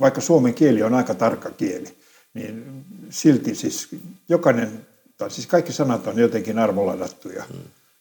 vaikka 0.00 0.20
suomen 0.20 0.54
kieli 0.54 0.82
on 0.82 0.94
aika 0.94 1.14
tarkka 1.14 1.50
kieli, 1.50 1.96
niin 2.34 2.84
silti 3.10 3.54
siis 3.54 3.88
jokainen, 4.28 4.86
tai 5.16 5.30
siis 5.30 5.46
kaikki 5.46 5.72
sanat 5.72 6.06
on 6.06 6.18
jotenkin 6.18 6.58
arvoladattuja. 6.58 7.44
Hmm. 7.44 7.60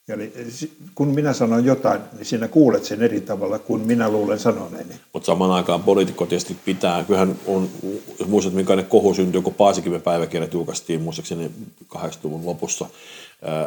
Eli 0.09 0.33
kun 0.95 1.07
minä 1.07 1.33
sanon 1.33 1.65
jotain, 1.65 2.01
niin 2.13 2.25
sinä 2.25 2.47
kuulet 2.47 2.83
sen 2.83 3.01
eri 3.01 3.21
tavalla 3.21 3.59
kuin 3.59 3.87
minä 3.87 4.09
luulen 4.09 4.39
sanoneeni. 4.39 4.95
Mutta 5.13 5.27
samaan 5.27 5.51
aikaan 5.51 5.83
poliitikko 5.83 6.25
tietysti 6.25 6.57
pitää, 6.65 7.03
kyllähän 7.03 7.35
on, 7.47 7.69
jos 8.19 8.27
muistat 8.27 8.53
minkälainen 8.53 8.89
kohu 8.89 9.13
syntyi, 9.13 9.41
kun 9.41 9.53
Paasikiven 9.53 10.01
päiväkirjat 10.01 10.53
julkaistiin 10.53 11.01
muistaakseni 11.01 11.51
80-luvun 11.95 12.45
lopussa 12.45 12.89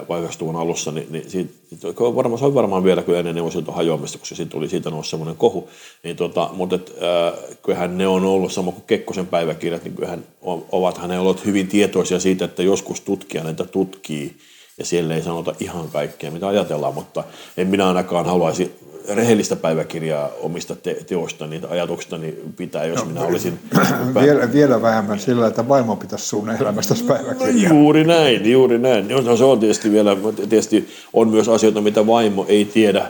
vai 0.09 0.21
90-luvun 0.21 0.57
alussa, 0.57 0.93
niin, 0.93 1.07
niin 1.11 1.31
siitä, 1.31 1.53
varmaan, 1.99 2.39
se 2.39 2.45
oli 2.45 2.55
varmaan 2.55 2.85
vielä 2.85 3.03
kyllä 3.03 3.19
ennen 3.19 3.35
neuvostoliiton 3.35 3.75
hajoamista, 3.75 4.19
koska 4.19 4.35
siitä 4.35 4.51
tuli 4.51 4.69
siitä 4.69 4.91
nousi 4.91 5.11
semmoinen 5.11 5.37
kohu. 5.37 5.69
Niin 6.03 6.17
tota, 6.17 6.51
mutta 6.53 6.77
et, 6.77 6.93
äh, 7.03 7.39
kyllähän 7.63 7.99
ne 7.99 8.07
on 8.07 8.25
ollut 8.25 8.53
sama 8.53 8.73
kuin 8.73 8.85
Kekkosen 8.87 9.27
päiväkirjat, 9.27 9.85
niin 9.85 9.95
kyllähän 9.95 10.25
ovathan 10.73 11.11
ne 11.11 11.19
olleet 11.19 11.45
hyvin 11.45 11.69
tietoisia 11.69 12.21
siitä, 12.21 12.45
että 12.45 12.63
joskus 12.63 13.01
tutkija 13.01 13.45
näitä 13.45 13.65
tutkii, 13.65 14.37
ja 14.79 14.85
siellä 14.85 15.15
ei 15.15 15.23
sanota 15.23 15.55
ihan 15.61 15.89
kaikkea, 15.89 16.31
mitä 16.31 16.49
ajatellaan, 16.49 16.95
mutta 16.95 17.25
en 17.57 17.67
minä 17.67 17.89
ainakaan 17.89 18.27
haluaisi 18.27 18.73
rehellistä 19.09 19.57
päiväkirjaa 19.57 20.31
omista 20.41 20.77
te- 20.77 20.97
teoista, 21.07 21.47
niitä 21.47 21.69
ajatuksista 21.71 22.19
niin 22.19 22.55
pitää, 22.57 22.85
jos 22.85 23.01
no, 23.01 23.05
minä 23.05 23.21
olisin... 23.21 23.59
vielä, 24.23 24.53
vielä 24.53 24.83
vähemmän 24.83 25.19
sillä, 25.19 25.47
että 25.47 25.69
vaimo 25.69 25.97
pitäisi 25.97 26.27
sun 26.27 26.51
elämästä 26.51 26.95
päiväkirjaa. 27.09 27.73
No, 27.73 27.79
juuri 27.79 28.05
näin, 28.05 28.51
juuri 28.51 28.79
näin. 28.79 29.09
No, 29.09 29.37
se 29.37 29.45
on 29.45 29.61
tietysti 29.61 29.93
vielä, 29.93 30.17
tietysti 30.37 30.89
on 31.13 31.29
myös 31.29 31.49
asioita, 31.49 31.81
mitä 31.81 32.07
vaimo 32.07 32.47
ei 32.49 32.65
tiedä, 32.65 33.07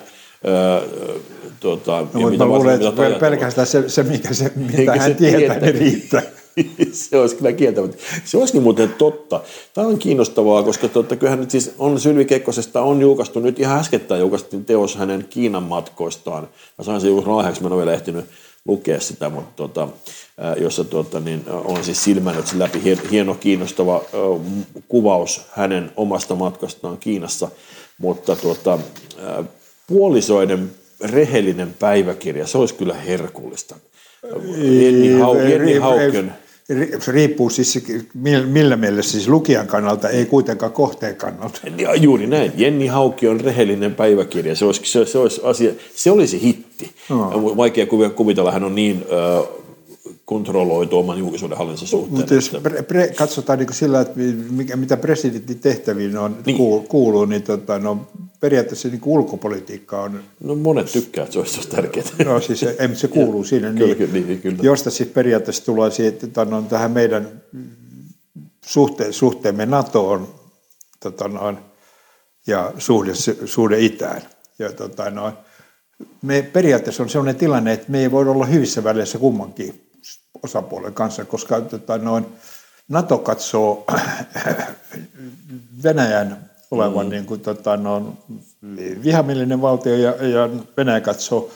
Öö, 0.46 0.80
tuota, 1.61 2.06
no, 2.14 2.20
ja 2.20 2.26
mitä 2.26 2.44
mä 2.44 2.54
luulen, 2.54 2.82
että 2.82 3.18
pelkästään 3.20 3.66
se, 3.66 3.88
se, 3.88 4.02
mikä 4.02 4.34
se, 4.34 4.52
mitä 4.56 4.96
hän 4.96 5.14
tietää, 5.14 5.38
tietää, 5.40 5.58
niin 5.58 5.75
riittää. 5.75 6.22
se 6.92 7.18
olisi 7.18 7.37
kyllä 7.37 7.52
kieltämättä. 7.52 7.97
Se 8.25 8.38
olisikin 8.38 8.62
muuten 8.62 8.94
totta. 8.99 9.40
Tämä 9.75 9.87
on 9.87 9.99
kiinnostavaa, 9.99 10.62
koska 10.62 10.88
totta, 10.88 11.16
kyllähän 11.16 11.40
nyt 11.40 11.50
siis 11.50 11.75
on 11.78 12.00
Sylvi 12.00 12.25
Kekkosesta 12.25 12.82
on 12.82 13.00
julkaistu, 13.00 13.40
nyt 13.40 13.61
ihan 13.61 13.78
äskettäin 13.78 14.21
julkaistiin 14.21 14.64
teos 14.64 14.97
hänen 14.97 15.26
Kiinan 15.30 15.62
matkoistaan. 15.62 16.49
Mä 16.78 16.85
sain 16.85 17.00
sen 17.00 17.11
juuri 17.11 17.26
lahjaksi, 17.26 17.62
mä 17.62 17.66
en 17.66 17.73
ole 17.73 17.82
vielä 17.82 17.94
ehtinyt 17.94 18.25
lukea 18.64 19.00
sitä, 19.00 19.28
mutta 19.28 19.52
tota, 19.56 19.88
jossa 20.56 20.85
tuota, 20.85 21.21
niin 21.21 21.44
on 21.49 21.85
siis 21.85 22.04
silmännyt 22.04 22.52
läpi 22.52 22.82
hieno, 23.11 23.35
kiinnostava 23.35 24.02
kuvaus 24.88 25.42
hänen 25.50 25.92
omasta 25.97 26.35
matkastaan 26.35 26.99
Kiinassa, 26.99 27.49
mutta 27.99 28.37
tuota, 28.37 28.78
puolisoiden 29.87 30.71
rehellinen 31.00 31.75
päiväkirja, 31.78 32.47
se 32.47 32.59
olisi 32.59 32.75
kyllä 32.75 32.94
herkullista. 32.94 33.76
Jenni, 34.56 35.12
Hau, 35.18 35.37
Jenni 35.37 35.75
Hauken 35.75 36.35
riippuu 37.09 37.50
siis 37.50 37.85
millä 38.45 38.76
mielessä 38.76 39.12
siis 39.12 39.28
lukijan 39.28 39.66
kannalta, 39.66 40.09
ei 40.09 40.26
kuitenkaan 40.26 40.73
kohteen 40.73 41.16
kannalta. 41.16 41.61
Ja, 41.78 41.95
juuri 41.95 42.26
näin. 42.26 42.52
Jenni 42.57 42.87
Hauki 42.87 43.28
on 43.28 43.40
rehellinen 43.40 43.95
päiväkirja. 43.95 44.57
Se 44.57 44.64
olisi, 44.64 44.81
se, 44.85 45.07
se 45.07 45.19
olisi, 45.19 45.40
asia, 45.45 45.73
se 45.95 46.11
olisi 46.11 46.42
hitti. 46.42 46.90
No. 47.09 47.57
Vaikea 47.57 47.87
kuvitella, 48.14 48.52
hän 48.52 48.64
on 48.64 48.75
niin 48.75 49.04
äh, 49.12 49.62
kontrolloitu 50.24 50.98
oman 50.98 51.18
julkisuuden 51.18 51.58
hallinsa 51.58 51.86
suhteen. 51.86 52.16
Mutta 52.16 52.34
jos 52.34 52.50
pre, 52.62 52.82
pre, 52.82 53.08
katsotaan 53.08 53.58
niin 53.58 53.72
sillä, 53.72 54.00
että 54.00 54.20
mikä, 54.50 54.76
mitä 54.76 54.96
presidentin 54.96 55.58
tehtäviin 55.58 56.16
on, 56.16 56.36
niin. 56.46 56.86
kuuluu, 56.88 57.24
niin 57.24 57.42
tota, 57.42 57.78
no, 57.78 58.06
periaatteessa 58.40 58.88
niin 58.88 59.00
ulkopolitiikka 59.04 60.02
on... 60.02 60.20
No 60.40 60.54
monet 60.54 60.92
tykkää, 60.92 61.24
että 61.24 61.32
se 61.32 61.38
olisi 61.38 61.68
tärkeää. 61.68 62.06
No 62.24 62.40
siis 62.40 62.62
ei, 62.62 62.94
se 62.94 63.08
kuuluu 63.08 63.44
siinä. 63.50 63.72
Kyllä, 63.72 63.86
niin, 63.86 63.96
kyllä, 63.96 64.26
niin, 64.26 64.40
kyllä. 64.40 64.58
Josta 64.62 64.90
siis 64.90 65.08
periaatteessa 65.08 65.64
tulee 65.64 65.90
siitä, 65.90 66.26
että 66.26 66.44
no, 66.44 66.62
tähän 66.62 66.90
meidän 66.90 67.42
suhteen, 68.66 69.12
suhteemme 69.12 69.66
NATOon 69.66 70.28
tota, 71.00 71.28
noin, 71.28 71.58
ja 72.46 72.72
suhde, 72.78 73.12
suhde 73.44 73.80
itään. 73.80 74.22
Ja, 74.58 74.72
tota, 74.72 75.10
noin, 75.10 75.32
me 76.22 76.42
periaatteessa 76.52 77.02
on 77.02 77.08
sellainen 77.08 77.36
tilanne, 77.36 77.72
että 77.72 77.90
me 77.90 78.00
ei 78.00 78.10
voi 78.10 78.28
olla 78.28 78.46
hyvissä 78.46 78.84
väleissä 78.84 79.18
kummankin 79.18 79.91
osapuolen 80.42 80.94
kanssa, 80.94 81.25
koska 81.25 81.61
tota, 81.61 81.99
noin, 81.99 82.26
NATO 82.88 83.18
katsoo 83.18 83.84
Venäjän 85.84 86.50
olevan 86.70 87.06
mm. 87.06 87.11
niin 87.11 87.26
kuin, 87.26 87.40
tota, 87.40 87.76
no, 87.76 88.16
vihamielinen 89.04 89.62
valtio 89.62 89.96
ja, 89.96 90.26
ja 90.26 90.49
Venäjä 90.76 91.00
katsoo 91.00 91.50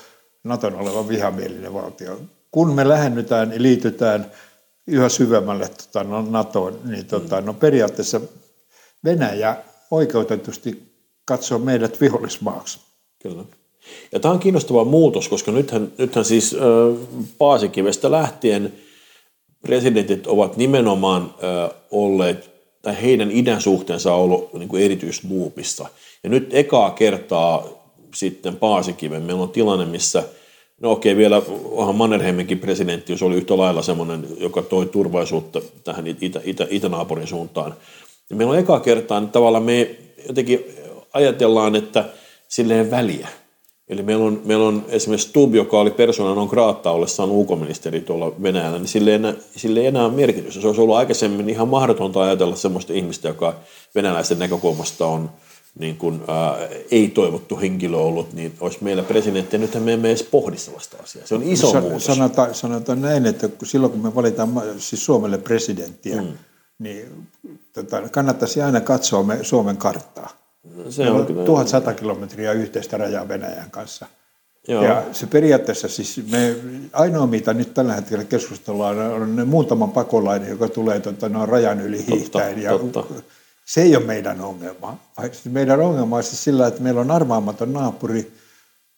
Naton 0.44 0.74
olevan 0.74 1.08
vihamielinen 1.08 1.74
valtio. 1.74 2.20
Kun 2.50 2.74
me 2.74 2.88
lähennytään 2.88 3.52
ja 3.52 3.62
liitytään 3.62 4.30
yhä 4.86 5.08
syvemmälle 5.08 5.68
tota, 5.68 6.04
no, 6.04 6.22
NATOon, 6.30 6.80
niin 6.84 7.06
tota, 7.06 7.40
no, 7.40 7.54
periaatteessa 7.54 8.20
Venäjä 9.04 9.56
oikeutetusti 9.90 10.96
katsoo 11.24 11.58
meidät 11.58 12.00
vihollismaaksi. 12.00 12.80
Kyllä. 13.22 13.44
Ja 14.12 14.20
tämä 14.20 14.34
on 14.34 14.40
kiinnostava 14.40 14.84
muutos, 14.84 15.28
koska 15.28 15.52
nythän, 15.52 15.92
nythän 15.98 16.24
siis 16.24 16.54
äh, 16.54 16.60
Paasikivestä 17.38 18.10
lähtien 18.10 18.72
presidentit 19.62 20.26
ovat 20.26 20.56
nimenomaan 20.56 21.22
äh, 21.22 21.70
olleet, 21.90 22.50
tai 22.82 23.02
heidän 23.02 23.30
idän 23.30 23.60
suhteensa 23.60 24.14
on 24.14 24.20
ollut 24.20 24.54
niin 24.54 24.68
kuin 24.68 24.82
erityisluupissa. 24.82 25.88
Ja 26.24 26.30
nyt 26.30 26.54
ekaa 26.54 26.90
kertaa 26.90 27.66
sitten 28.14 28.56
Paasikiven 28.56 29.22
meillä 29.22 29.42
on 29.42 29.48
tilanne, 29.48 29.84
missä 29.84 30.24
No 30.80 30.90
okei, 30.90 31.16
vielä 31.16 31.42
onhan 31.70 31.94
Mannerheiminkin 31.94 32.58
presidentti, 32.58 33.12
jos 33.12 33.22
oli 33.22 33.36
yhtä 33.36 33.56
lailla 33.56 33.82
semmoinen, 33.82 34.26
joka 34.38 34.62
toi 34.62 34.86
turvallisuutta 34.86 35.60
tähän 35.84 36.06
itä, 36.06 36.40
itä, 36.44 36.66
itänaapurin 36.70 37.26
suuntaan. 37.26 37.74
Ja 38.30 38.36
meillä 38.36 38.52
on 38.52 38.58
ekaa 38.58 38.80
kertaa, 38.80 39.18
että 39.18 39.32
tavallaan 39.32 39.62
me 39.62 39.96
jotenkin 40.28 40.64
ajatellaan, 41.12 41.76
että 41.76 42.04
silleen 42.48 42.90
väliä. 42.90 43.28
Eli 43.88 44.02
meillä 44.02 44.24
on, 44.24 44.42
meillä 44.44 44.68
on 44.68 44.84
esimerkiksi 44.88 45.28
Stub, 45.28 45.54
joka 45.54 45.80
oli 45.80 45.90
persona 45.90 46.34
non 46.34 46.48
grata 46.48 46.90
ollessaan 46.90 47.30
ulkoministeri 47.30 48.00
tuolla 48.00 48.32
Venäjällä, 48.42 48.78
niin 48.78 48.88
sille 48.88 49.10
ei, 49.10 49.16
enää, 49.16 49.34
sille 49.56 49.80
ei 49.80 49.86
enää 49.86 50.08
merkitystä. 50.08 50.60
Se 50.60 50.66
olisi 50.66 50.80
ollut 50.80 50.96
aikaisemmin 50.96 51.48
ihan 51.50 51.68
mahdotonta 51.68 52.22
ajatella 52.22 52.56
sellaista 52.56 52.92
ihmistä, 52.92 53.28
joka 53.28 53.54
venäläisten 53.94 54.38
näkökulmasta 54.38 55.06
on 55.06 55.30
niin 55.78 55.96
kuin, 55.96 56.20
ää, 56.28 56.58
ei 56.90 57.08
toivottu 57.08 57.58
henkilö 57.60 57.96
ollut, 57.96 58.32
niin 58.32 58.54
olisi 58.60 58.78
meillä 58.80 59.02
presidentti. 59.02 59.58
Nythän 59.58 59.82
me 59.82 59.92
emme 59.92 60.08
edes 60.08 60.22
pohdi 60.22 60.58
sellaista 60.58 60.96
asiaa. 61.02 61.26
Se 61.26 61.34
on 61.34 61.42
iso 61.42 61.72
Sa- 61.72 61.80
muutos. 61.80 62.04
Sanotaan, 62.04 62.54
sanotaan 62.54 63.00
näin, 63.00 63.26
että 63.26 63.48
silloin 63.64 63.92
kun 63.92 64.02
me 64.02 64.14
valitaan 64.14 64.62
siis 64.78 65.04
Suomelle 65.04 65.38
presidenttiä, 65.38 66.22
mm. 66.22 66.28
niin 66.78 67.28
tota, 67.72 68.08
kannattaisi 68.08 68.62
aina 68.62 68.80
katsoa 68.80 69.22
me 69.22 69.38
Suomen 69.42 69.76
karttaa 69.76 70.45
se 70.88 71.10
on 71.10 71.26
kyllä. 71.26 71.44
1100 71.44 71.94
kilometriä 71.94 72.52
yhteistä 72.52 72.96
rajaa 72.96 73.28
Venäjän 73.28 73.70
kanssa. 73.70 74.06
Joo. 74.68 74.84
Ja 74.84 75.02
se 75.12 75.26
periaatteessa 75.26 75.88
siis 75.88 76.20
me, 76.30 76.56
ainoa 76.92 77.26
mitä 77.26 77.54
nyt 77.54 77.74
tällä 77.74 77.94
hetkellä 77.94 78.24
keskustellaan 78.24 78.98
on 78.98 79.36
ne 79.36 79.44
muutama 79.44 79.86
pakolainen, 79.86 80.50
joka 80.50 80.68
tulee 80.68 81.00
tota, 81.00 81.28
no, 81.28 81.46
rajan 81.46 81.80
yli 81.80 82.06
hiihtäen. 82.06 82.62
Ja 82.62 82.78
totta. 82.78 83.04
Se 83.64 83.82
ei 83.82 83.96
ole 83.96 84.04
meidän 84.04 84.40
ongelma. 84.40 84.98
Meidän 85.44 85.80
ongelma 85.80 86.16
on 86.16 86.22
siis 86.22 86.44
sillä, 86.44 86.66
että 86.66 86.82
meillä 86.82 87.00
on 87.00 87.10
arvaamaton 87.10 87.72
naapuri, 87.72 88.32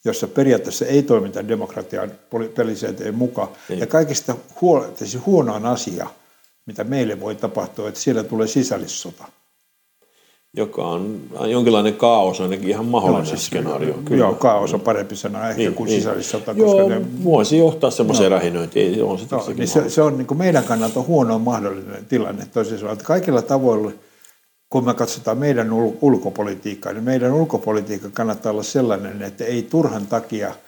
jossa 0.05 0.29
periaatteessa 0.29 0.87
ei 0.87 1.03
toimita 1.03 1.49
demokratian 1.49 2.13
pelisääntöjen 2.55 3.15
mukaan. 3.15 3.49
Niin. 3.69 3.81
Ja 3.81 3.87
kaikista 3.87 4.35
huo, 4.61 4.93
siis 4.95 5.19
huonoin 5.27 5.67
asia, 5.67 6.07
mitä 6.67 6.85
meille 6.85 7.21
voi 7.21 7.35
tapahtua, 7.35 7.89
että 7.89 8.01
siellä 8.01 8.25
tulee 8.25 8.47
sisällissota 8.47 9.25
joka 10.57 10.87
on 10.87 11.21
jonkinlainen 11.47 11.95
kaos, 11.95 12.41
ainakin 12.41 12.69
ihan 12.69 12.85
mahdollinen 12.85 13.27
joo, 13.27 13.37
siis, 13.37 13.47
skenaario. 13.47 13.95
Kyllä. 14.05 14.25
Joo, 14.25 14.35
kaos 14.35 14.75
on 14.75 14.81
parempi 14.81 15.17
sana 15.17 15.49
ehkä 15.49 15.59
niin, 15.59 15.75
kuin 15.75 15.87
niin. 15.87 16.01
sisällissota. 16.01 16.53
Joo, 16.53 16.89
ne... 16.89 17.01
voisi 17.25 17.59
johtaa 17.59 17.91
semmoiseen 17.91 18.31
no. 18.31 18.37
rähinöintiin. 18.39 19.05
On 19.05 19.19
no, 19.31 19.45
niin 19.57 19.69
se, 19.69 19.91
se, 19.91 20.03
on 20.03 20.19
niin 20.19 20.27
kuin 20.27 20.39
meidän 20.39 20.65
kannalta 20.65 21.03
huono 21.03 21.39
mahdollinen 21.39 22.07
tilanne. 22.07 22.47
Toisin 22.53 22.89
että 22.93 23.05
kaikilla 23.05 23.43
tavoilla, 23.43 23.93
kun 24.69 24.85
me 24.85 24.95
katsotaan 24.95 25.39
meidän 25.39 25.73
ulkopolitiikkaa, 26.01 26.93
niin 26.93 27.05
meidän 27.05 27.33
ulkopolitiikka 27.33 28.09
kannattaa 28.13 28.53
olla 28.53 28.63
sellainen, 28.63 29.23
että 29.23 29.45
ei 29.45 29.63
turhan 29.63 30.07
takia– 30.07 30.55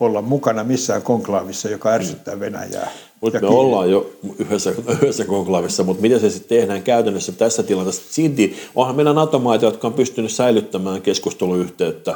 olla 0.00 0.22
mukana 0.22 0.64
missään 0.64 1.02
konklaavissa, 1.02 1.68
joka 1.68 1.88
ärsyttää 1.90 2.40
Venäjää. 2.40 2.90
Mutta 3.20 3.40
me 3.40 3.46
ollaan 3.46 3.90
jo 3.90 4.10
yhdessä, 4.38 4.72
yhdessä 4.88 5.24
konklaavissa, 5.24 5.84
mutta 5.84 6.02
miten 6.02 6.20
se 6.20 6.30
sitten 6.30 6.58
tehdään 6.58 6.82
käytännössä 6.82 7.32
tässä 7.32 7.62
tilanteessa? 7.62 8.02
Silti 8.10 8.56
onhan 8.74 8.96
meillä 8.96 9.12
NATO-maita, 9.12 9.64
jotka 9.64 9.86
on 9.86 9.94
pystynyt 9.94 10.32
säilyttämään 10.32 11.02
keskusteluyhteyttä 11.02 12.14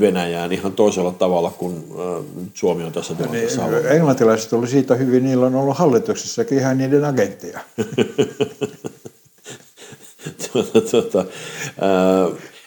Venäjään 0.00 0.52
ihan 0.52 0.72
toisella 0.72 1.12
tavalla 1.12 1.50
kuin 1.50 1.84
Suomi 2.54 2.84
on 2.84 2.92
tässä 2.92 3.14
tilanteessa 3.14 3.66
niin, 3.66 3.86
Englantilaiset 3.86 4.52
oli 4.52 4.68
siitä 4.68 4.94
hyvin, 4.94 5.24
niillä 5.24 5.46
on 5.46 5.54
ollut 5.54 5.76
hallituksessakin 5.76 6.58
ihan 6.58 6.78
niiden 6.78 7.04
agentteja. 7.04 7.60
tuota, 10.52 10.80
tuota, 10.80 11.24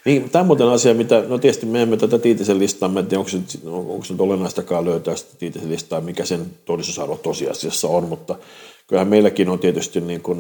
niin, 0.06 0.30
tämä 0.30 0.42
on 0.42 0.48
muuten 0.48 0.68
asia, 0.68 0.94
mitä, 0.94 1.24
no 1.28 1.38
tietysti 1.38 1.66
me 1.66 1.82
emme 1.82 1.98
tätä 1.98 2.20
Tiitisen 2.20 2.60
listaa, 2.60 2.90
mä 2.90 3.00
en 3.00 3.06
tiedä, 3.06 3.20
onko 3.20 3.30
se, 3.30 3.38
onko 3.66 4.06
se 4.06 4.14
nyt 4.14 4.22
olennaistakaan 4.22 4.86
löytää 4.86 5.16
sitä 5.16 5.32
Tiitisen 5.40 5.70
listaa, 5.70 6.02
mikä 6.02 6.26
sen 6.26 6.46
todistusarvo 6.66 7.18
tosiasiassa 7.18 7.88
on, 7.88 8.04
mutta 8.04 8.36
kyllähän 8.88 9.08
meilläkin 9.08 9.50
on 9.50 9.60
tietysti 9.60 10.02
niin 10.02 10.22
kuin, 10.22 10.40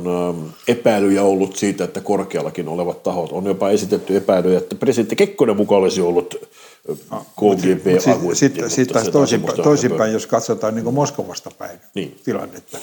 epäilyjä 0.67 1.23
ollut 1.23 1.55
siitä, 1.55 1.83
että 1.83 2.01
korkeallakin 2.01 2.67
olevat 2.67 3.03
tahot 3.03 3.31
on 3.31 3.45
jopa 3.45 3.69
esitetty 3.69 4.17
epäilyjä, 4.17 4.57
että 4.57 4.75
presidentti 4.75 5.15
Kekkonen 5.15 5.57
mukaan 5.57 5.81
olisi 5.81 6.01
ollut 6.01 6.35
KGB 7.17 7.85
Sitten 8.33 8.69
sit, 8.69 8.75
sit 8.75 8.89
taas 8.89 9.09
toisinpäin, 9.09 9.63
toisinpäin, 9.63 10.13
jos 10.13 10.27
katsotaan 10.27 10.75
niin 10.75 10.93
Moskovasta 10.93 11.51
päin 11.57 11.79
niin. 11.95 12.15
tilannetta, 12.23 12.77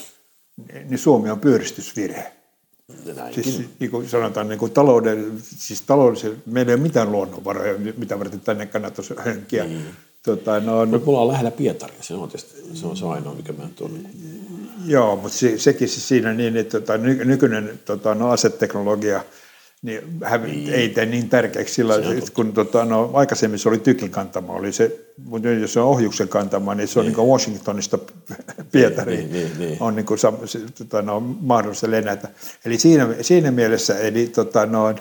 niin 0.89 0.97
Suomi 0.97 1.29
on 1.29 1.39
pyöristysvirhe. 1.39 2.38
Siis, 3.31 3.61
niin 3.79 3.91
kuin 3.91 4.09
sanotaan, 4.09 4.49
niin 4.49 4.59
kuin 4.59 4.71
talouden, 4.71 5.33
siis 5.43 5.81
taloudellisen, 5.81 6.43
meillä 6.45 6.71
ei 6.71 6.75
ole 6.75 6.81
mitään 6.81 7.11
luonnonvaroja, 7.11 7.79
mitä 7.97 8.19
varten 8.19 8.39
tänne 8.39 8.65
kannattaisi 8.65 9.13
henkiä. 9.25 9.63
Mm. 9.63 9.81
Tota, 10.23 10.59
no, 10.59 10.85
no, 10.85 10.97
me 10.97 11.03
ollaan 11.05 11.27
lähellä 11.27 11.51
Pietaria, 11.51 12.03
se 12.03 12.13
on 12.13 12.29
tietysti 12.29 12.61
se, 12.73 12.87
on 12.87 12.97
se 12.97 13.05
ainoa, 13.05 13.33
mikä 13.33 13.53
me 13.53 13.63
on 13.81 13.99
Joo, 14.85 15.15
mutta 15.15 15.37
se, 15.37 15.57
sekin 15.57 15.89
siis 15.89 16.07
siinä 16.07 16.33
niin, 16.33 16.57
että 16.57 16.79
tota, 16.79 16.97
nykyinen 16.97 17.79
tota, 17.85 18.15
no, 18.15 18.29
aseteknologia– 18.29 19.23
niin 19.81 20.19
hän 20.23 20.43
niin. 20.43 20.73
ei 20.73 20.89
tee 20.89 21.05
niin 21.05 21.29
tärkeäksi 21.29 21.73
sillä 21.73 21.93
kun 22.33 22.53
tota, 22.53 22.85
no, 22.85 23.11
aikaisemmin 23.13 23.59
se 23.59 23.69
oli 23.69 23.77
tykin 23.77 24.11
kantama, 24.11 24.53
oli 24.53 24.71
se, 24.71 25.05
mutta 25.17 25.49
jos 25.49 25.73
se 25.73 25.79
on 25.79 25.87
ohjuksen 25.87 26.27
kantama, 26.27 26.75
niin 26.75 26.87
se 26.87 26.99
on 26.99 27.05
niin. 27.05 27.17
niin 27.17 27.27
Washingtonista 27.27 27.97
Pietariin, 28.71 29.31
niin, 29.31 29.51
niin, 29.57 29.59
niin. 29.59 29.77
on 29.79 29.95
niin 29.95 30.05
kuin, 30.05 30.19
tota, 30.77 31.01
no, 31.01 31.19
mahdollista 31.19 31.91
lennätä. 31.91 32.27
Eli 32.65 32.77
siinä, 32.77 33.07
siinä 33.21 33.51
mielessä, 33.51 33.99
eli 33.99 34.27
tota, 34.27 34.65
no, 34.65 34.95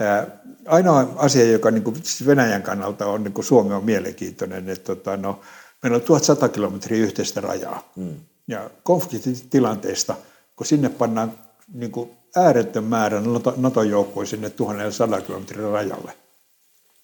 ää, 0.00 0.26
ainoa 0.66 1.14
asia, 1.16 1.52
joka 1.52 1.70
niin 1.70 1.84
kuin 1.84 1.96
siis 1.96 2.26
Venäjän 2.26 2.62
kannalta 2.62 3.06
on, 3.06 3.24
niin 3.24 3.32
kuin 3.32 3.44
Suomi 3.44 3.74
on 3.74 3.84
mielenkiintoinen, 3.84 4.68
että 4.68 4.94
tota, 4.94 5.16
no, 5.16 5.40
meillä 5.82 5.96
on 5.96 6.02
1100 6.02 6.48
kilometriä 6.48 7.04
yhteistä 7.04 7.40
rajaa. 7.40 7.92
Hmm. 7.96 8.14
Ja 8.48 8.70
konfliktitilanteesta, 8.82 10.14
kun 10.56 10.66
sinne 10.66 10.88
pannaan 10.88 11.32
niin 11.74 11.90
kuin 11.90 12.10
ääretön 12.36 12.84
määrä 12.84 13.22
NATO-joukkoja 13.56 14.26
sinne 14.26 14.50
1100 14.50 15.20
kilometrin 15.20 15.70
rajalle. 15.70 16.23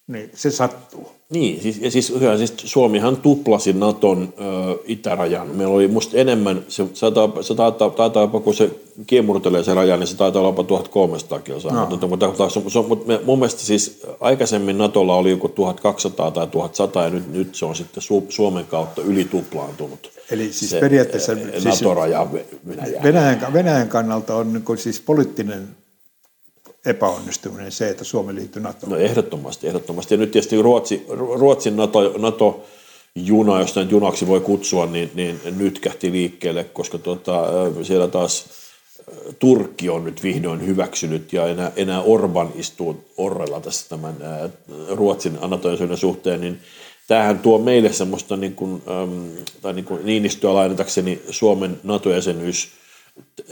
Niin 0.07 0.29
se 0.33 0.51
sattuu. 0.51 1.11
Niin, 1.31 1.61
siis, 1.61 1.79
ja 1.81 1.91
siis, 1.91 2.13
ja 2.21 2.37
siis 2.37 2.53
Suomihan 2.57 3.17
tuplasi 3.17 3.73
Naton 3.73 4.33
ö, 4.39 4.77
itärajan. 4.85 5.47
Meillä 5.47 5.73
oli 5.73 5.87
musta 5.87 6.17
enemmän, 6.17 6.65
se, 6.67 6.85
se, 6.93 7.11
taitaa, 7.11 7.43
se 7.43 7.55
taitaa, 7.55 7.89
taitaa 7.89 8.23
jopa, 8.23 8.39
kun 8.39 8.53
se 8.53 8.69
kiemurtelee 9.07 9.63
se 9.63 9.73
raja, 9.73 9.97
niin 9.97 10.07
se 10.07 10.17
taitaa 10.17 10.39
olla 10.39 10.49
jopa 10.49 10.63
1300 10.63 11.39
kilsaa. 11.39 11.73
No. 11.73 11.85
Mutta, 11.89 12.07
mutta, 12.07 12.27
mutta, 12.27 12.81
mutta 12.87 13.19
mun 13.25 13.39
mielestä 13.39 13.61
siis 13.61 14.01
aikaisemmin 14.19 14.77
Natolla 14.77 15.15
oli 15.15 15.29
joku 15.29 15.49
1200 15.49 16.31
tai 16.31 16.47
1100 16.47 17.03
ja 17.03 17.09
nyt, 17.09 17.31
nyt 17.31 17.55
se 17.55 17.65
on 17.65 17.75
sitten 17.75 18.03
Su, 18.03 18.25
Suomen 18.29 18.65
kautta 18.65 19.01
yli 19.01 19.25
tuplaantunut. 19.25 20.11
Eli 20.31 20.53
siis 20.53 20.71
se, 20.71 20.79
periaatteessa... 20.79 21.35
Siis 21.35 21.63
NATO-raja 21.65 22.27
Venäjään. 22.67 23.03
Venäjän, 23.03 23.53
Venäjän 23.53 23.89
kannalta 23.89 24.35
on 24.35 24.53
niin 24.53 24.77
siis 24.77 24.99
poliittinen 24.99 25.67
epäonnistuminen 26.85 27.71
se, 27.71 27.89
että 27.89 28.03
Suomi 28.03 28.35
liittyy 28.35 28.61
NATOon? 28.61 28.91
No 28.91 28.97
ehdottomasti, 28.97 29.67
ehdottomasti. 29.67 30.13
Ja 30.13 30.17
nyt 30.17 30.31
tietysti 30.31 30.61
Ruotsi, 30.61 31.05
Ruotsin 31.09 31.75
NATO, 31.75 32.13
NATO 32.17 32.65
juna, 33.15 33.59
jos 33.59 33.75
nyt 33.75 33.91
junaksi 33.91 34.27
voi 34.27 34.39
kutsua, 34.39 34.85
niin, 34.85 35.11
niin 35.13 35.39
nyt 35.57 35.79
kähti 35.79 36.11
liikkeelle, 36.11 36.63
koska 36.63 36.97
tuota, 36.97 37.43
siellä 37.83 38.07
taas 38.07 38.45
Turkki 39.39 39.89
on 39.89 40.03
nyt 40.03 40.23
vihdoin 40.23 40.65
hyväksynyt 40.65 41.33
ja 41.33 41.47
enää, 41.47 41.71
enää 41.75 42.01
Orban 42.01 42.51
istuu 42.55 43.05
orrella 43.17 43.59
tässä 43.59 43.89
tämän 43.89 44.15
Ruotsin 44.89 45.37
nato 45.47 45.69
suhteen, 45.95 46.41
niin 46.41 46.59
tämähän 47.07 47.39
tuo 47.39 47.57
meille 47.57 47.93
semmoista 47.93 48.37
niin 48.37 48.55
kuin, 48.55 48.81
tai 49.61 49.73
niin 49.73 49.85
kuin 49.85 50.05
Niinistöä 50.05 50.53
lainatakseni 50.53 51.21
Suomen 51.29 51.79
NATO-jäsenyys– 51.83 52.67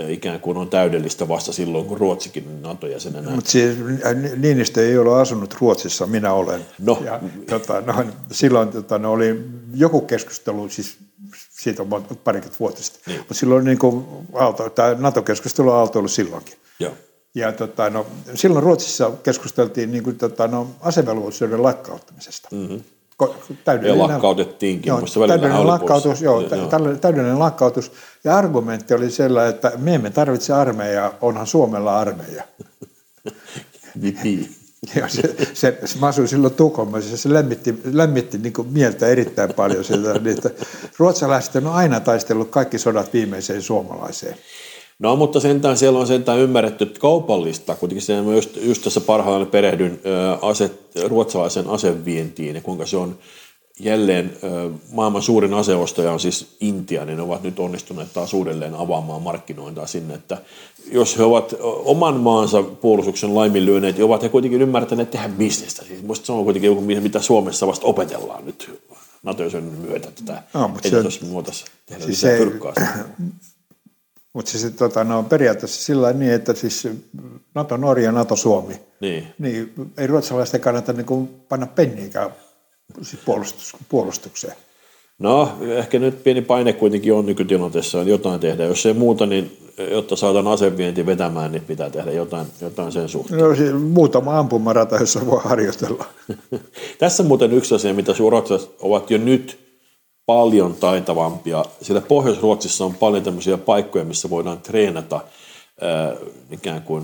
ikään 0.07 0.39
kuin 0.39 0.57
on 0.57 0.69
täydellistä 0.69 1.27
vasta 1.27 1.53
silloin, 1.53 1.85
kun 1.85 1.97
Ruotsikin 1.97 2.61
NATO-jäsenenä. 2.61 3.31
Mutta 3.31 3.51
siis 3.51 3.77
Niinistö 4.37 4.87
ei 4.87 4.97
ole 4.97 5.21
asunut 5.21 5.55
Ruotsissa, 5.61 6.05
minä 6.05 6.33
olen. 6.33 6.65
No. 6.79 7.01
Ja, 7.05 7.19
tota, 7.49 7.81
no, 7.81 8.05
silloin 8.31 8.69
tota, 8.69 8.97
no, 8.97 9.11
oli 9.11 9.43
joku 9.73 10.01
keskustelu, 10.01 10.69
siis 10.69 10.97
siitä 11.49 11.83
on 11.83 12.05
parikymmentä 12.23 12.59
vuotta 12.59 12.83
sitten, 12.83 13.01
niin. 13.05 13.19
mutta 13.19 13.33
silloin 13.33 13.65
niin 13.65 13.79
kuin, 13.79 14.05
Aalto, 14.33 14.69
tämä 14.69 14.95
NATO-keskustelu 14.99 15.69
on 15.69 15.75
Aalto 15.75 15.99
ollut 15.99 16.11
silloinkin. 16.11 16.55
Joo. 16.79 16.93
Ja 17.35 17.51
tota, 17.51 17.89
no, 17.89 18.05
silloin 18.33 18.63
Ruotsissa 18.63 19.11
keskusteltiin 19.23 19.91
niin 19.91 20.03
kuin, 20.03 20.17
tota, 20.17 20.47
no, 20.47 20.67
asevelvollisuuden 20.81 21.63
lakkauttamisesta. 21.63 22.49
Mm-hmm. 22.51 22.81
Täydellinen, 23.65 24.07
ja 24.07 24.13
lakkautettiinkin. 24.13 24.89
Joo, 24.89 25.27
täydellinen 25.27 25.67
lakkautus, 25.67 26.21
joo, 26.21 26.41
joo. 26.41 26.67
täydellinen 27.01 27.39
lakkautus. 27.39 27.91
Ja 28.23 28.37
argumentti 28.37 28.93
oli 28.93 29.11
sellainen, 29.11 29.55
että 29.55 29.71
me 29.77 29.95
emme 29.95 30.09
tarvitse 30.09 30.53
armeijaa, 30.53 31.13
onhan 31.21 31.47
Suomella 31.47 31.99
armeija. 31.99 32.43
Ja 34.95 35.07
se, 35.07 35.35
se, 35.53 35.79
se, 35.85 35.99
mä 35.99 36.07
asuin 36.07 36.27
silloin 36.27 36.53
Tukholmassa 36.53 37.11
ja 37.11 37.17
se 37.17 37.33
lämmitti, 37.33 37.81
lämmitti 37.93 38.37
niin 38.37 38.53
kuin 38.53 38.67
mieltä 38.67 39.07
erittäin 39.07 39.53
paljon 39.53 39.83
sieltä, 39.83 40.13
niin 40.13 40.37
että 40.37 40.49
ruotsalaiset 40.97 41.55
on 41.55 41.67
aina 41.67 41.99
taistellut 41.99 42.49
kaikki 42.49 42.77
sodat 42.77 43.13
viimeiseen 43.13 43.61
suomalaiseen. 43.61 44.35
No, 44.99 45.15
mutta 45.15 45.39
sentään 45.39 45.77
siellä 45.77 45.99
on 45.99 46.07
sentään 46.07 46.39
ymmärretty 46.39 46.85
kaupallista. 46.85 47.75
Kuitenkin 47.75 48.01
se, 48.01 48.13
just, 48.35 48.57
just 48.61 48.83
tässä 48.83 49.01
parhaillaan 49.01 49.51
perehdyn 49.51 49.99
ase, 50.41 50.71
ruotsalaisen 51.07 51.67
asevientiin 51.67 52.55
ja 52.55 52.61
kuinka 52.61 52.85
se 52.85 52.97
on 52.97 53.17
jälleen 53.79 54.37
maailman 54.91 55.21
suurin 55.21 55.53
aseostaja 55.53 56.11
on 56.11 56.19
siis 56.19 56.55
Intia, 56.59 57.05
niin 57.05 57.17
ne 57.17 57.23
ovat 57.23 57.43
nyt 57.43 57.59
onnistuneet 57.59 58.13
taas 58.13 58.33
uudelleen 58.33 58.75
avaamaan 58.75 59.21
markkinointaa 59.21 59.87
sinne, 59.87 60.13
että 60.13 60.37
jos 60.91 61.17
he 61.17 61.23
ovat 61.23 61.55
oman 61.61 62.19
maansa 62.19 62.63
puolustuksen 62.63 63.35
laiminlyöneet, 63.35 63.95
niin 63.95 64.05
ovat 64.05 64.23
he 64.23 64.29
kuitenkin 64.29 64.61
ymmärtäneet 64.61 65.11
tehdä 65.11 65.29
bisnestä. 65.29 65.85
Siis 65.85 66.03
musta 66.03 66.25
se 66.25 66.31
on 66.31 66.43
kuitenkin 66.43 66.67
joku, 66.67 66.81
mitä 66.81 67.21
Suomessa 67.21 67.67
vasta 67.67 67.85
opetellaan 67.85 68.45
nyt 68.45 68.79
nato 69.23 69.43
myötä 69.87 70.11
tätä 70.11 70.43
no, 70.53 70.71
edetusmuotossa 70.83 71.65
tehdä 71.85 72.05
siis 72.05 72.21
pyrkkaa. 72.21 72.73
Mutta 74.33 74.51
siis 74.51 74.73
tota, 74.73 75.03
no, 75.03 75.23
periaatteessa 75.23 75.81
sillä 75.81 76.13
niin, 76.13 76.33
että 76.33 76.53
siis 76.53 76.87
NATO-Norja, 77.55 78.11
NATO-Suomi, 78.11 78.75
niin. 78.99 79.27
niin 79.39 79.73
ei 79.97 80.07
ruotsalaisten 80.07 80.61
kannata 80.61 80.93
niin 80.93 81.05
kuin 81.05 81.27
panna 81.27 81.67
penniikään 81.67 82.29
siis 83.01 83.21
puolustus, 83.25 83.75
puolustukseen. 83.89 84.55
No, 85.19 85.57
ehkä 85.61 85.99
nyt 85.99 86.23
pieni 86.23 86.41
paine 86.41 86.73
kuitenkin 86.73 87.13
on 87.13 87.25
nykytilanteessa, 87.25 87.99
on 87.99 88.07
jotain 88.07 88.39
tehdä. 88.39 88.63
Jos 88.63 88.85
ei 88.85 88.93
muuta, 88.93 89.25
niin 89.25 89.57
jotta 89.91 90.15
saadaan 90.15 90.47
asevienti 90.47 91.05
vetämään, 91.05 91.51
niin 91.51 91.63
pitää 91.63 91.89
tehdä 91.89 92.11
jotain, 92.11 92.47
jotain 92.61 92.91
sen 92.91 93.09
suhteen. 93.09 93.41
No, 93.41 93.55
siis 93.55 93.73
muutama 93.73 94.39
ampumarata, 94.39 94.95
jossa 94.95 95.25
voi 95.25 95.41
harjoitella. 95.43 96.05
Tässä 96.99 97.23
muuten 97.23 97.53
yksi 97.53 97.75
asia, 97.75 97.93
mitä 97.93 98.13
ruotsalaiset 98.19 98.75
ovat 98.79 99.11
jo 99.11 99.17
nyt 99.17 99.68
paljon 100.29 100.73
taitavampia. 100.73 101.65
Sillä 101.81 102.01
Pohjois-Ruotsissa 102.01 102.85
on 102.85 102.95
paljon 102.95 103.23
tämmöisiä 103.23 103.57
paikkoja, 103.57 104.05
missä 104.05 104.29
voidaan 104.29 104.61
treenata 104.61 105.21
ikään 106.51 106.81
kuin 106.81 107.03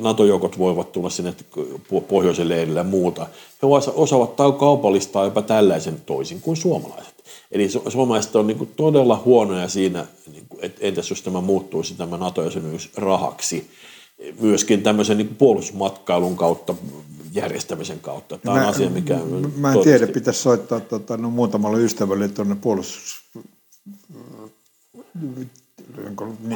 NATO-joukot 0.00 0.58
voivat 0.58 0.92
tulla 0.92 1.10
sinne 1.10 1.34
pohjoisen 2.08 2.48
leirille 2.48 2.80
ja 2.80 2.84
muuta. 2.84 3.26
He 3.62 3.68
osaavat 3.94 4.36
kaupallistaa 4.58 5.24
jopa 5.24 5.42
tällaisen 5.42 6.02
toisin 6.06 6.40
kuin 6.40 6.56
suomalaiset. 6.56 7.14
Eli 7.52 7.68
suomalaiset 7.88 8.36
on 8.36 8.46
niin 8.46 8.72
todella 8.76 9.22
huonoja 9.24 9.68
siinä, 9.68 10.06
niin 10.32 10.46
että 10.62 10.78
entäs 10.80 11.10
jos 11.10 11.22
tämä 11.22 11.40
muuttuisi 11.40 11.94
tämä 11.94 12.16
NATO-jäsenyys 12.16 12.90
rahaksi. 12.96 13.70
Myöskin 14.40 14.82
tämmöisen 14.82 15.16
niin 15.16 15.36
puolustusmatkailun 15.38 16.36
kautta 16.36 16.74
järjestämisen 17.32 18.00
kautta. 18.00 18.38
Tämä 18.38 18.54
on 18.54 18.60
mä, 18.60 18.68
asia, 18.68 18.90
mikä... 18.90 19.18
Mä 19.56 19.72
en 19.72 19.80
tiedä, 19.80 20.06
pitäisi 20.06 20.42
soittaa 20.42 20.80
tota, 20.80 21.16
no, 21.16 21.30
muutamalle 21.30 21.80
ystävälle 21.80 22.28
tuonne 22.28 22.56
puolustus... 22.56 23.24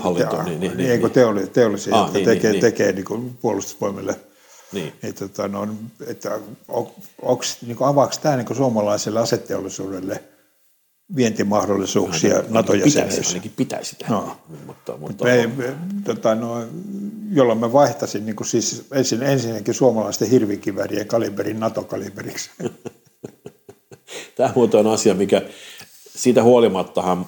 Hallinto, 0.01 0.43
niin, 0.43 0.61
niin, 0.61 0.77
niin, 0.77 1.01
niin, 1.01 1.11
teolli, 1.11 1.47
teollisia, 1.47 1.95
ah, 1.95 2.01
jotka 2.01 2.19
niin, 2.19 2.25
tekee, 2.25 2.51
niin, 2.51 2.61
tekee 2.61 2.93
niin 2.93 3.05
kuin 3.05 3.39
puolustusvoimille. 3.43 4.21
Niin. 4.73 4.93
Että, 5.03 5.29
tota, 5.29 5.49
no, 5.49 5.69
että 6.07 6.41
on, 6.69 6.91
onks, 7.23 7.63
niin 7.63 7.77
kuin, 7.77 7.89
avaako 7.89 8.15
tämä 8.23 8.37
niin 8.37 8.47
kuin 8.47 8.57
suomalaiselle 8.57 9.21
aseteollisuudelle– 9.21 10.25
vientimahdollisuuksia 11.17 12.43
NATO-jäsenyys. 12.49 13.15
Pitäisi, 13.15 13.29
ainakin 13.31 13.53
pitäisi 13.57 13.97
tehdä. 13.97 14.15
No. 14.15 14.37
Mutta, 14.67 14.97
mutta 14.97 15.25
me, 15.25 15.47
me, 15.47 15.75
tota, 16.05 16.35
no, 16.35 16.65
jolloin 17.31 17.59
mä 17.59 17.73
vaihtaisin 17.73 18.27
niin 18.27 18.37
kuin 18.37 18.47
siis 18.47 18.87
ensin, 18.93 19.23
ensinnäkin 19.23 19.75
suomalaisten 19.75 20.31
hirvikivärien 20.31 21.07
kaliberin 21.07 21.61
NATO-kaliberiksi. 21.61 22.51
Tämä 24.37 24.53
muuten 24.55 24.81
on 24.81 24.87
asia, 24.87 25.15
mikä 25.15 25.43
siitä 26.17 26.43
huolimattahan, 26.43 27.27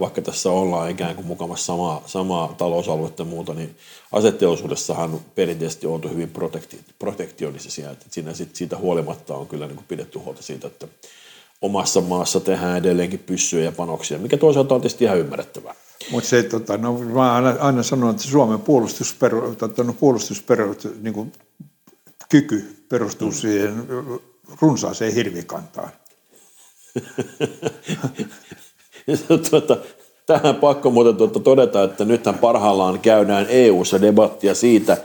vaikka 0.00 0.22
tässä 0.22 0.50
ollaan 0.50 0.90
ikään 0.90 1.14
kuin 1.14 1.26
mukavassa 1.26 1.66
samaa, 1.66 2.02
samaa 2.06 2.54
talousaluetta 2.58 3.22
ja 3.22 3.26
muuta, 3.26 3.54
niin 3.54 3.76
aseteollisuudessahan 4.12 5.20
perinteisesti 5.34 5.86
on 5.86 5.92
oltu 5.92 6.08
hyvin 6.08 6.30
protekti, 6.30 6.80
protektionisia. 6.98 7.90
Että 7.90 8.06
siinä 8.10 8.34
sit, 8.34 8.56
siitä 8.56 8.76
huolimatta 8.76 9.34
on 9.34 9.46
kyllä 9.46 9.66
niin 9.66 9.76
kuin 9.76 9.86
pidetty 9.88 10.18
huolta 10.18 10.42
siitä, 10.42 10.66
että 10.66 10.88
omassa 11.62 12.00
maassa 12.00 12.40
tehdään 12.40 12.78
edelleenkin 12.78 13.18
pyssyjä 13.18 13.64
ja 13.64 13.72
panoksia, 13.72 14.18
mikä 14.18 14.36
toisaalta 14.36 14.74
on 14.74 14.80
tietysti 14.80 15.04
ihan 15.04 15.18
ymmärrettävää. 15.18 15.74
Mutta 16.10 16.28
se, 16.28 16.42
tota, 16.42 16.76
no, 16.76 16.98
mä 16.98 17.34
aina, 17.34 17.56
aina 17.60 17.82
sanon, 17.82 18.10
että 18.10 18.22
Suomen 18.22 18.60
puolustusperu, 18.60 19.54
tota, 19.54 19.84
no, 19.84 19.92
puolustusperu, 19.92 20.76
niin 21.00 21.14
kuin, 21.14 21.32
kyky 22.28 22.84
perustuu 22.88 23.28
mm. 23.28 23.34
siihen 23.34 23.86
runsaaseen 24.60 25.14
hirvikantaan. 25.14 25.90
tuota, 29.50 29.76
tähän 30.26 30.54
pakko 30.54 30.90
muuten 30.90 31.16
tuota 31.16 31.40
todeta, 31.40 31.84
että 31.84 32.04
nythän 32.04 32.38
parhaillaan 32.38 33.00
käydään 33.00 33.46
EU-ssa 33.48 34.00
debattia 34.00 34.54
siitä, 34.54 34.96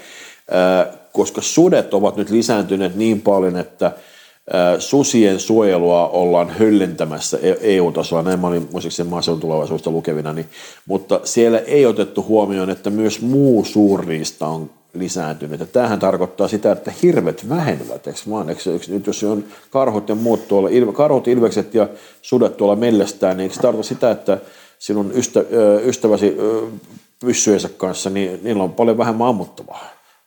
koska 1.12 1.42
sudet 1.42 1.94
ovat 1.94 2.18
nyt 2.18 2.30
lisääntyneet 2.30 2.96
niin 2.96 3.22
paljon, 3.22 3.58
että– 3.58 3.92
susien 4.80 5.40
suojelua 5.40 6.08
ollaan 6.08 6.50
höllentämässä 6.50 7.40
EU-tasolla, 7.62 8.24
näin 8.24 8.40
mä 8.40 8.48
olin 8.48 8.68
muistaakseni 8.72 9.10
maaseudun 9.10 9.42
tulevaisuudesta 9.42 9.92
lukevina, 9.92 10.34
niin, 10.34 10.46
mutta 10.86 11.20
siellä 11.24 11.60
ei 11.60 11.86
otettu 11.86 12.26
huomioon, 12.28 12.70
että 12.70 12.90
myös 12.90 13.22
muu 13.22 13.66
suurriista 13.66 14.48
on 14.48 14.70
lisääntynyt. 14.94 15.60
Ja 15.60 15.66
tämähän 15.66 16.00
tarkoittaa 16.00 16.48
sitä, 16.48 16.72
että 16.72 16.94
hirvet 17.04 17.50
vähenevät, 17.50 18.08
eikö 18.08 18.20
vaan? 18.30 18.50
Eikö, 18.50 18.74
eikö, 18.74 18.86
nyt 18.88 19.08
jos 19.08 19.24
on 19.24 19.44
karhut 19.70 20.10
ja 20.10 20.16
muut 20.16 20.48
tuolla, 20.48 20.94
karhut, 20.94 21.28
ilvekset 21.28 21.76
ja 21.76 21.88
sudet 22.22 22.58
tuolla 22.58 22.76
mellestään, 22.76 23.38
niin 23.38 23.52
se 23.52 23.62
tarkoittaa 23.62 23.90
sitä, 23.90 24.12
että 24.12 24.38
sinun 24.80 25.12
ystä, 25.16 25.44
ystäväsi 25.86 26.38
pyssyjensä 27.20 27.70
kanssa, 27.70 28.10
niin 28.10 28.40
niillä 28.44 28.64
on 28.64 28.74
paljon 28.74 28.98
vähemmän 28.98 29.28
ammuttavaa. 29.28 29.86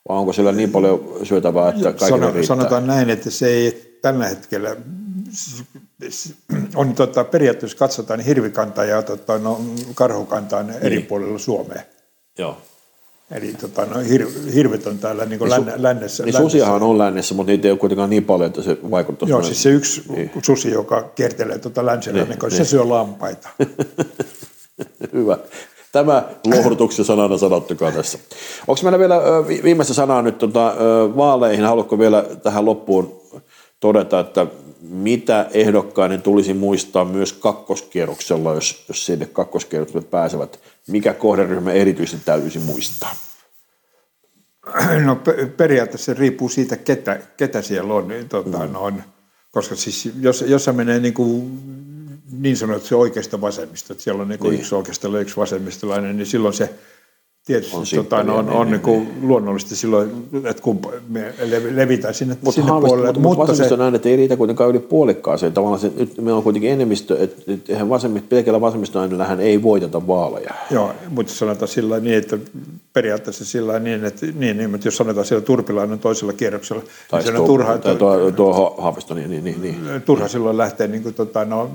Vai 0.08 0.18
onko 0.18 0.32
siellä 0.32 0.52
niin 0.52 0.70
paljon 0.70 1.12
syötävää, 1.22 1.68
että 1.68 1.92
kaikille 1.92 2.24
riittää? 2.24 2.56
Sanotaan 2.56 2.86
näin, 2.86 3.10
että 3.10 3.30
se 3.30 3.48
ei 3.48 3.87
tällä 4.02 4.28
hetkellä 4.28 4.76
on 6.74 6.94
tota, 6.94 7.24
periaatteessa 7.24 7.78
katsotaan 7.78 8.18
niin 8.18 8.26
hirvikanta 8.26 8.84
ja 8.84 9.02
tota, 9.02 9.38
no, 9.38 9.60
karhukanta 9.94 10.62
niin. 10.62 10.78
eri 10.80 11.00
puolilla 11.00 11.38
Suomea. 11.38 11.82
Joo. 12.38 12.58
Eli 13.30 13.54
tota, 13.60 13.86
no, 13.86 14.00
hir, 14.00 14.26
hirvet 14.54 14.86
on 14.86 14.98
täällä 14.98 15.24
niin 15.24 15.38
kuin 15.38 15.50
niin, 15.50 15.60
lännessä. 15.60 15.82
lännessä. 15.82 16.24
Niin 16.24 16.36
susiahan 16.36 16.82
on 16.82 16.98
lännessä, 16.98 17.34
mutta 17.34 17.50
niitä 17.50 17.68
ei 17.68 17.72
ole 17.72 17.78
kuitenkaan 17.78 18.10
niin 18.10 18.24
paljon, 18.24 18.46
että 18.46 18.62
se 18.62 18.78
vaikuttaa. 18.90 19.28
Joo, 19.28 19.42
siis 19.42 19.62
se 19.62 19.70
yksi 19.70 20.02
niin. 20.08 20.30
susi, 20.42 20.70
joka 20.70 21.02
kiertelee 21.14 21.58
tuota 21.58 21.86
länsillä, 21.86 22.24
niin, 22.24 22.38
niin, 22.42 22.50
se 22.50 22.64
syö 22.64 22.88
lampaita. 22.88 23.48
Hyvä. 25.12 25.38
Tämä 25.92 26.28
lohdutuksen 26.46 27.04
sanana 27.04 27.38
sanottukaan 27.38 27.92
tässä. 27.92 28.18
Onko 28.66 28.82
meillä 28.82 28.98
vielä 28.98 29.20
viimeistä 29.62 29.94
sanaa 29.94 30.22
nyt 30.22 30.38
tuota, 30.38 30.74
vaaleihin? 31.16 31.64
Haluatko 31.64 31.98
vielä 31.98 32.24
tähän 32.42 32.64
loppuun 32.64 33.17
todeta, 33.80 34.20
että 34.20 34.46
mitä 34.80 35.46
ehdokkaiden 35.50 36.22
tulisi 36.22 36.54
muistaa 36.54 37.04
myös 37.04 37.32
kakkoskierroksella, 37.32 38.54
jos, 38.54 38.84
jos 38.88 39.06
sinne 39.06 39.26
kakkoskierrokselle 39.26 40.06
pääsevät. 40.10 40.60
Mikä 40.86 41.14
kohderyhmä 41.14 41.72
erityisesti 41.72 42.24
täytyisi 42.24 42.58
muistaa? 42.58 43.16
No 45.04 45.18
periaatteessa 45.56 46.14
se 46.14 46.20
riippuu 46.20 46.48
siitä, 46.48 46.76
ketä, 46.76 47.20
ketä 47.36 47.62
siellä 47.62 47.94
on. 47.94 48.08
Niin, 48.08 48.28
tota, 48.28 48.58
mm. 48.58 48.74
on 48.74 49.02
koska 49.50 49.76
siis 49.76 50.08
jos, 50.20 50.44
jos 50.46 50.64
se 50.64 50.72
menee 50.72 51.00
niin, 51.00 51.14
kuin, 51.14 51.60
niin 52.32 52.56
sanotusti 52.56 52.94
oikeasta 52.94 53.40
vasemmista, 53.40 53.92
että 53.92 54.04
siellä 54.04 54.22
on 54.22 54.28
niin 54.28 54.40
niin. 54.40 54.54
yksi 54.54 54.74
oikeasta 54.74 55.08
ja 55.08 55.20
yksi 55.20 55.36
vasemmistolainen, 55.36 56.16
niin 56.16 56.26
silloin 56.26 56.54
se 56.54 56.70
tietysti 57.48 57.76
on, 57.98 58.04
tota, 58.04 58.22
no, 58.22 58.36
on, 58.36 58.50
on 58.50 58.70
niin, 58.70 58.82
niin, 58.86 58.98
niin. 58.98 59.28
luonnollisesti 59.28 59.76
silloin, 59.76 60.28
että 60.44 60.62
kun 60.62 60.80
me 61.08 61.34
levitään 61.74 62.14
sinne, 62.14 62.36
Mut 62.42 62.54
sinne 62.54 62.70
puolelle. 62.70 63.06
Mutta, 63.06 63.20
mutta 63.20 63.38
vasemmisto 63.38 63.76
se... 63.76 63.82
näin, 63.82 63.94
että 63.94 64.08
ei 64.08 64.16
riitä 64.16 64.36
kuitenkaan 64.36 64.70
yli 64.70 64.78
puolikkaaseen. 64.78 65.52
Tavallaan 65.52 65.80
se, 65.80 65.92
nyt 65.96 66.16
meillä 66.16 66.36
on 66.36 66.42
kuitenkin 66.42 66.70
enemmistö, 66.70 67.18
että, 67.22 67.52
että 67.52 67.72
eihän 67.72 67.88
vasemmist, 67.88 68.28
pelkällä 68.28 68.60
vasemmistoäänellähän 68.60 69.40
ei 69.40 69.62
voiteta 69.62 70.06
vaaleja. 70.06 70.54
Joo, 70.70 70.92
mutta 71.08 71.32
sanotaan 71.32 71.68
sillä 71.68 72.00
niin, 72.00 72.18
että 72.18 72.38
periaatteessa 72.92 73.44
sillä 73.44 73.78
niin, 73.78 74.04
että, 74.04 74.26
niin, 74.26 74.56
niin, 74.56 74.74
että 74.74 74.86
jos 74.86 74.96
sanotaan 74.96 75.26
siellä 75.26 75.44
Turpilainen 75.44 75.98
toisella 75.98 76.32
kierroksella, 76.32 76.82
tai 77.10 77.22
niin 77.22 77.34
tuo, 77.34 77.46
turha, 77.46 77.78
tai 77.78 77.96
tuo, 77.96 78.30
tuo 78.30 78.74
Haavisto, 78.78 79.14
niin, 79.14 79.30
niin, 79.30 79.44
niin, 79.44 79.62
niin. 79.62 80.02
Turha 80.02 80.28
silloin 80.28 80.58
lähtee 80.58 80.86
niin 80.86 81.02
kuin, 81.02 81.14
tota, 81.14 81.44
no, 81.44 81.70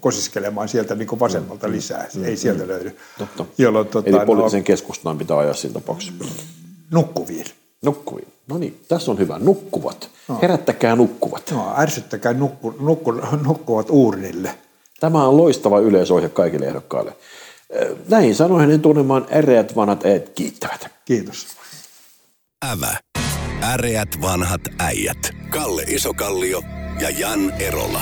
kosiskelemaan 0.00 0.68
sieltä 0.68 0.94
niin 0.94 1.08
kuin 1.08 1.20
vasemmalta 1.20 1.66
mm, 1.66 1.72
lisää. 1.72 2.08
Mm, 2.14 2.24
ei 2.24 2.36
sieltä 2.36 2.62
mm, 2.62 2.68
löydy. 2.68 2.96
Totta. 3.18 3.44
Jolloin, 3.58 3.86
tota, 3.86 4.08
Eli 4.08 4.26
poliittisen 4.26 4.60
no, 4.60 4.64
keskustelun 4.64 5.18
pitää 5.18 5.38
ajaa 5.38 5.54
siinä 5.54 5.74
tapauksessa. 5.74 6.24
nukkuviin. 6.90 7.46
Nukkuviin. 7.84 8.28
No 8.48 8.58
niin, 8.58 8.80
tässä 8.88 9.10
on 9.10 9.18
hyvä. 9.18 9.38
Nukkuvat. 9.38 10.10
No. 10.28 10.38
Herättäkää 10.42 10.96
nukkuvat. 10.96 11.50
No, 11.50 11.74
ärsyttäkää 11.78 12.32
nukku, 12.32 12.74
nukku, 12.80 13.12
nukkuvat 13.44 13.86
uurnille. 13.90 14.54
Tämä 15.00 15.28
on 15.28 15.36
loistava 15.36 15.80
yleisohje 15.80 16.28
kaikille 16.28 16.66
ehdokkaille. 16.66 17.12
Näin 18.08 18.34
sanoen 18.34 18.60
hänen 18.60 18.80
tunnemaan 18.80 19.26
äreät 19.34 19.76
vanhat 19.76 20.04
äijät 20.04 20.28
kiittävät. 20.28 20.88
Kiitos. 21.04 21.46
Ävä. 22.72 22.96
Äreät 23.62 24.08
vanhat 24.22 24.60
äijät. 24.78 25.18
Kalle 25.50 25.82
Isokallio 25.82 26.62
ja 27.00 27.10
Jan 27.10 27.50
Erola. 27.50 28.00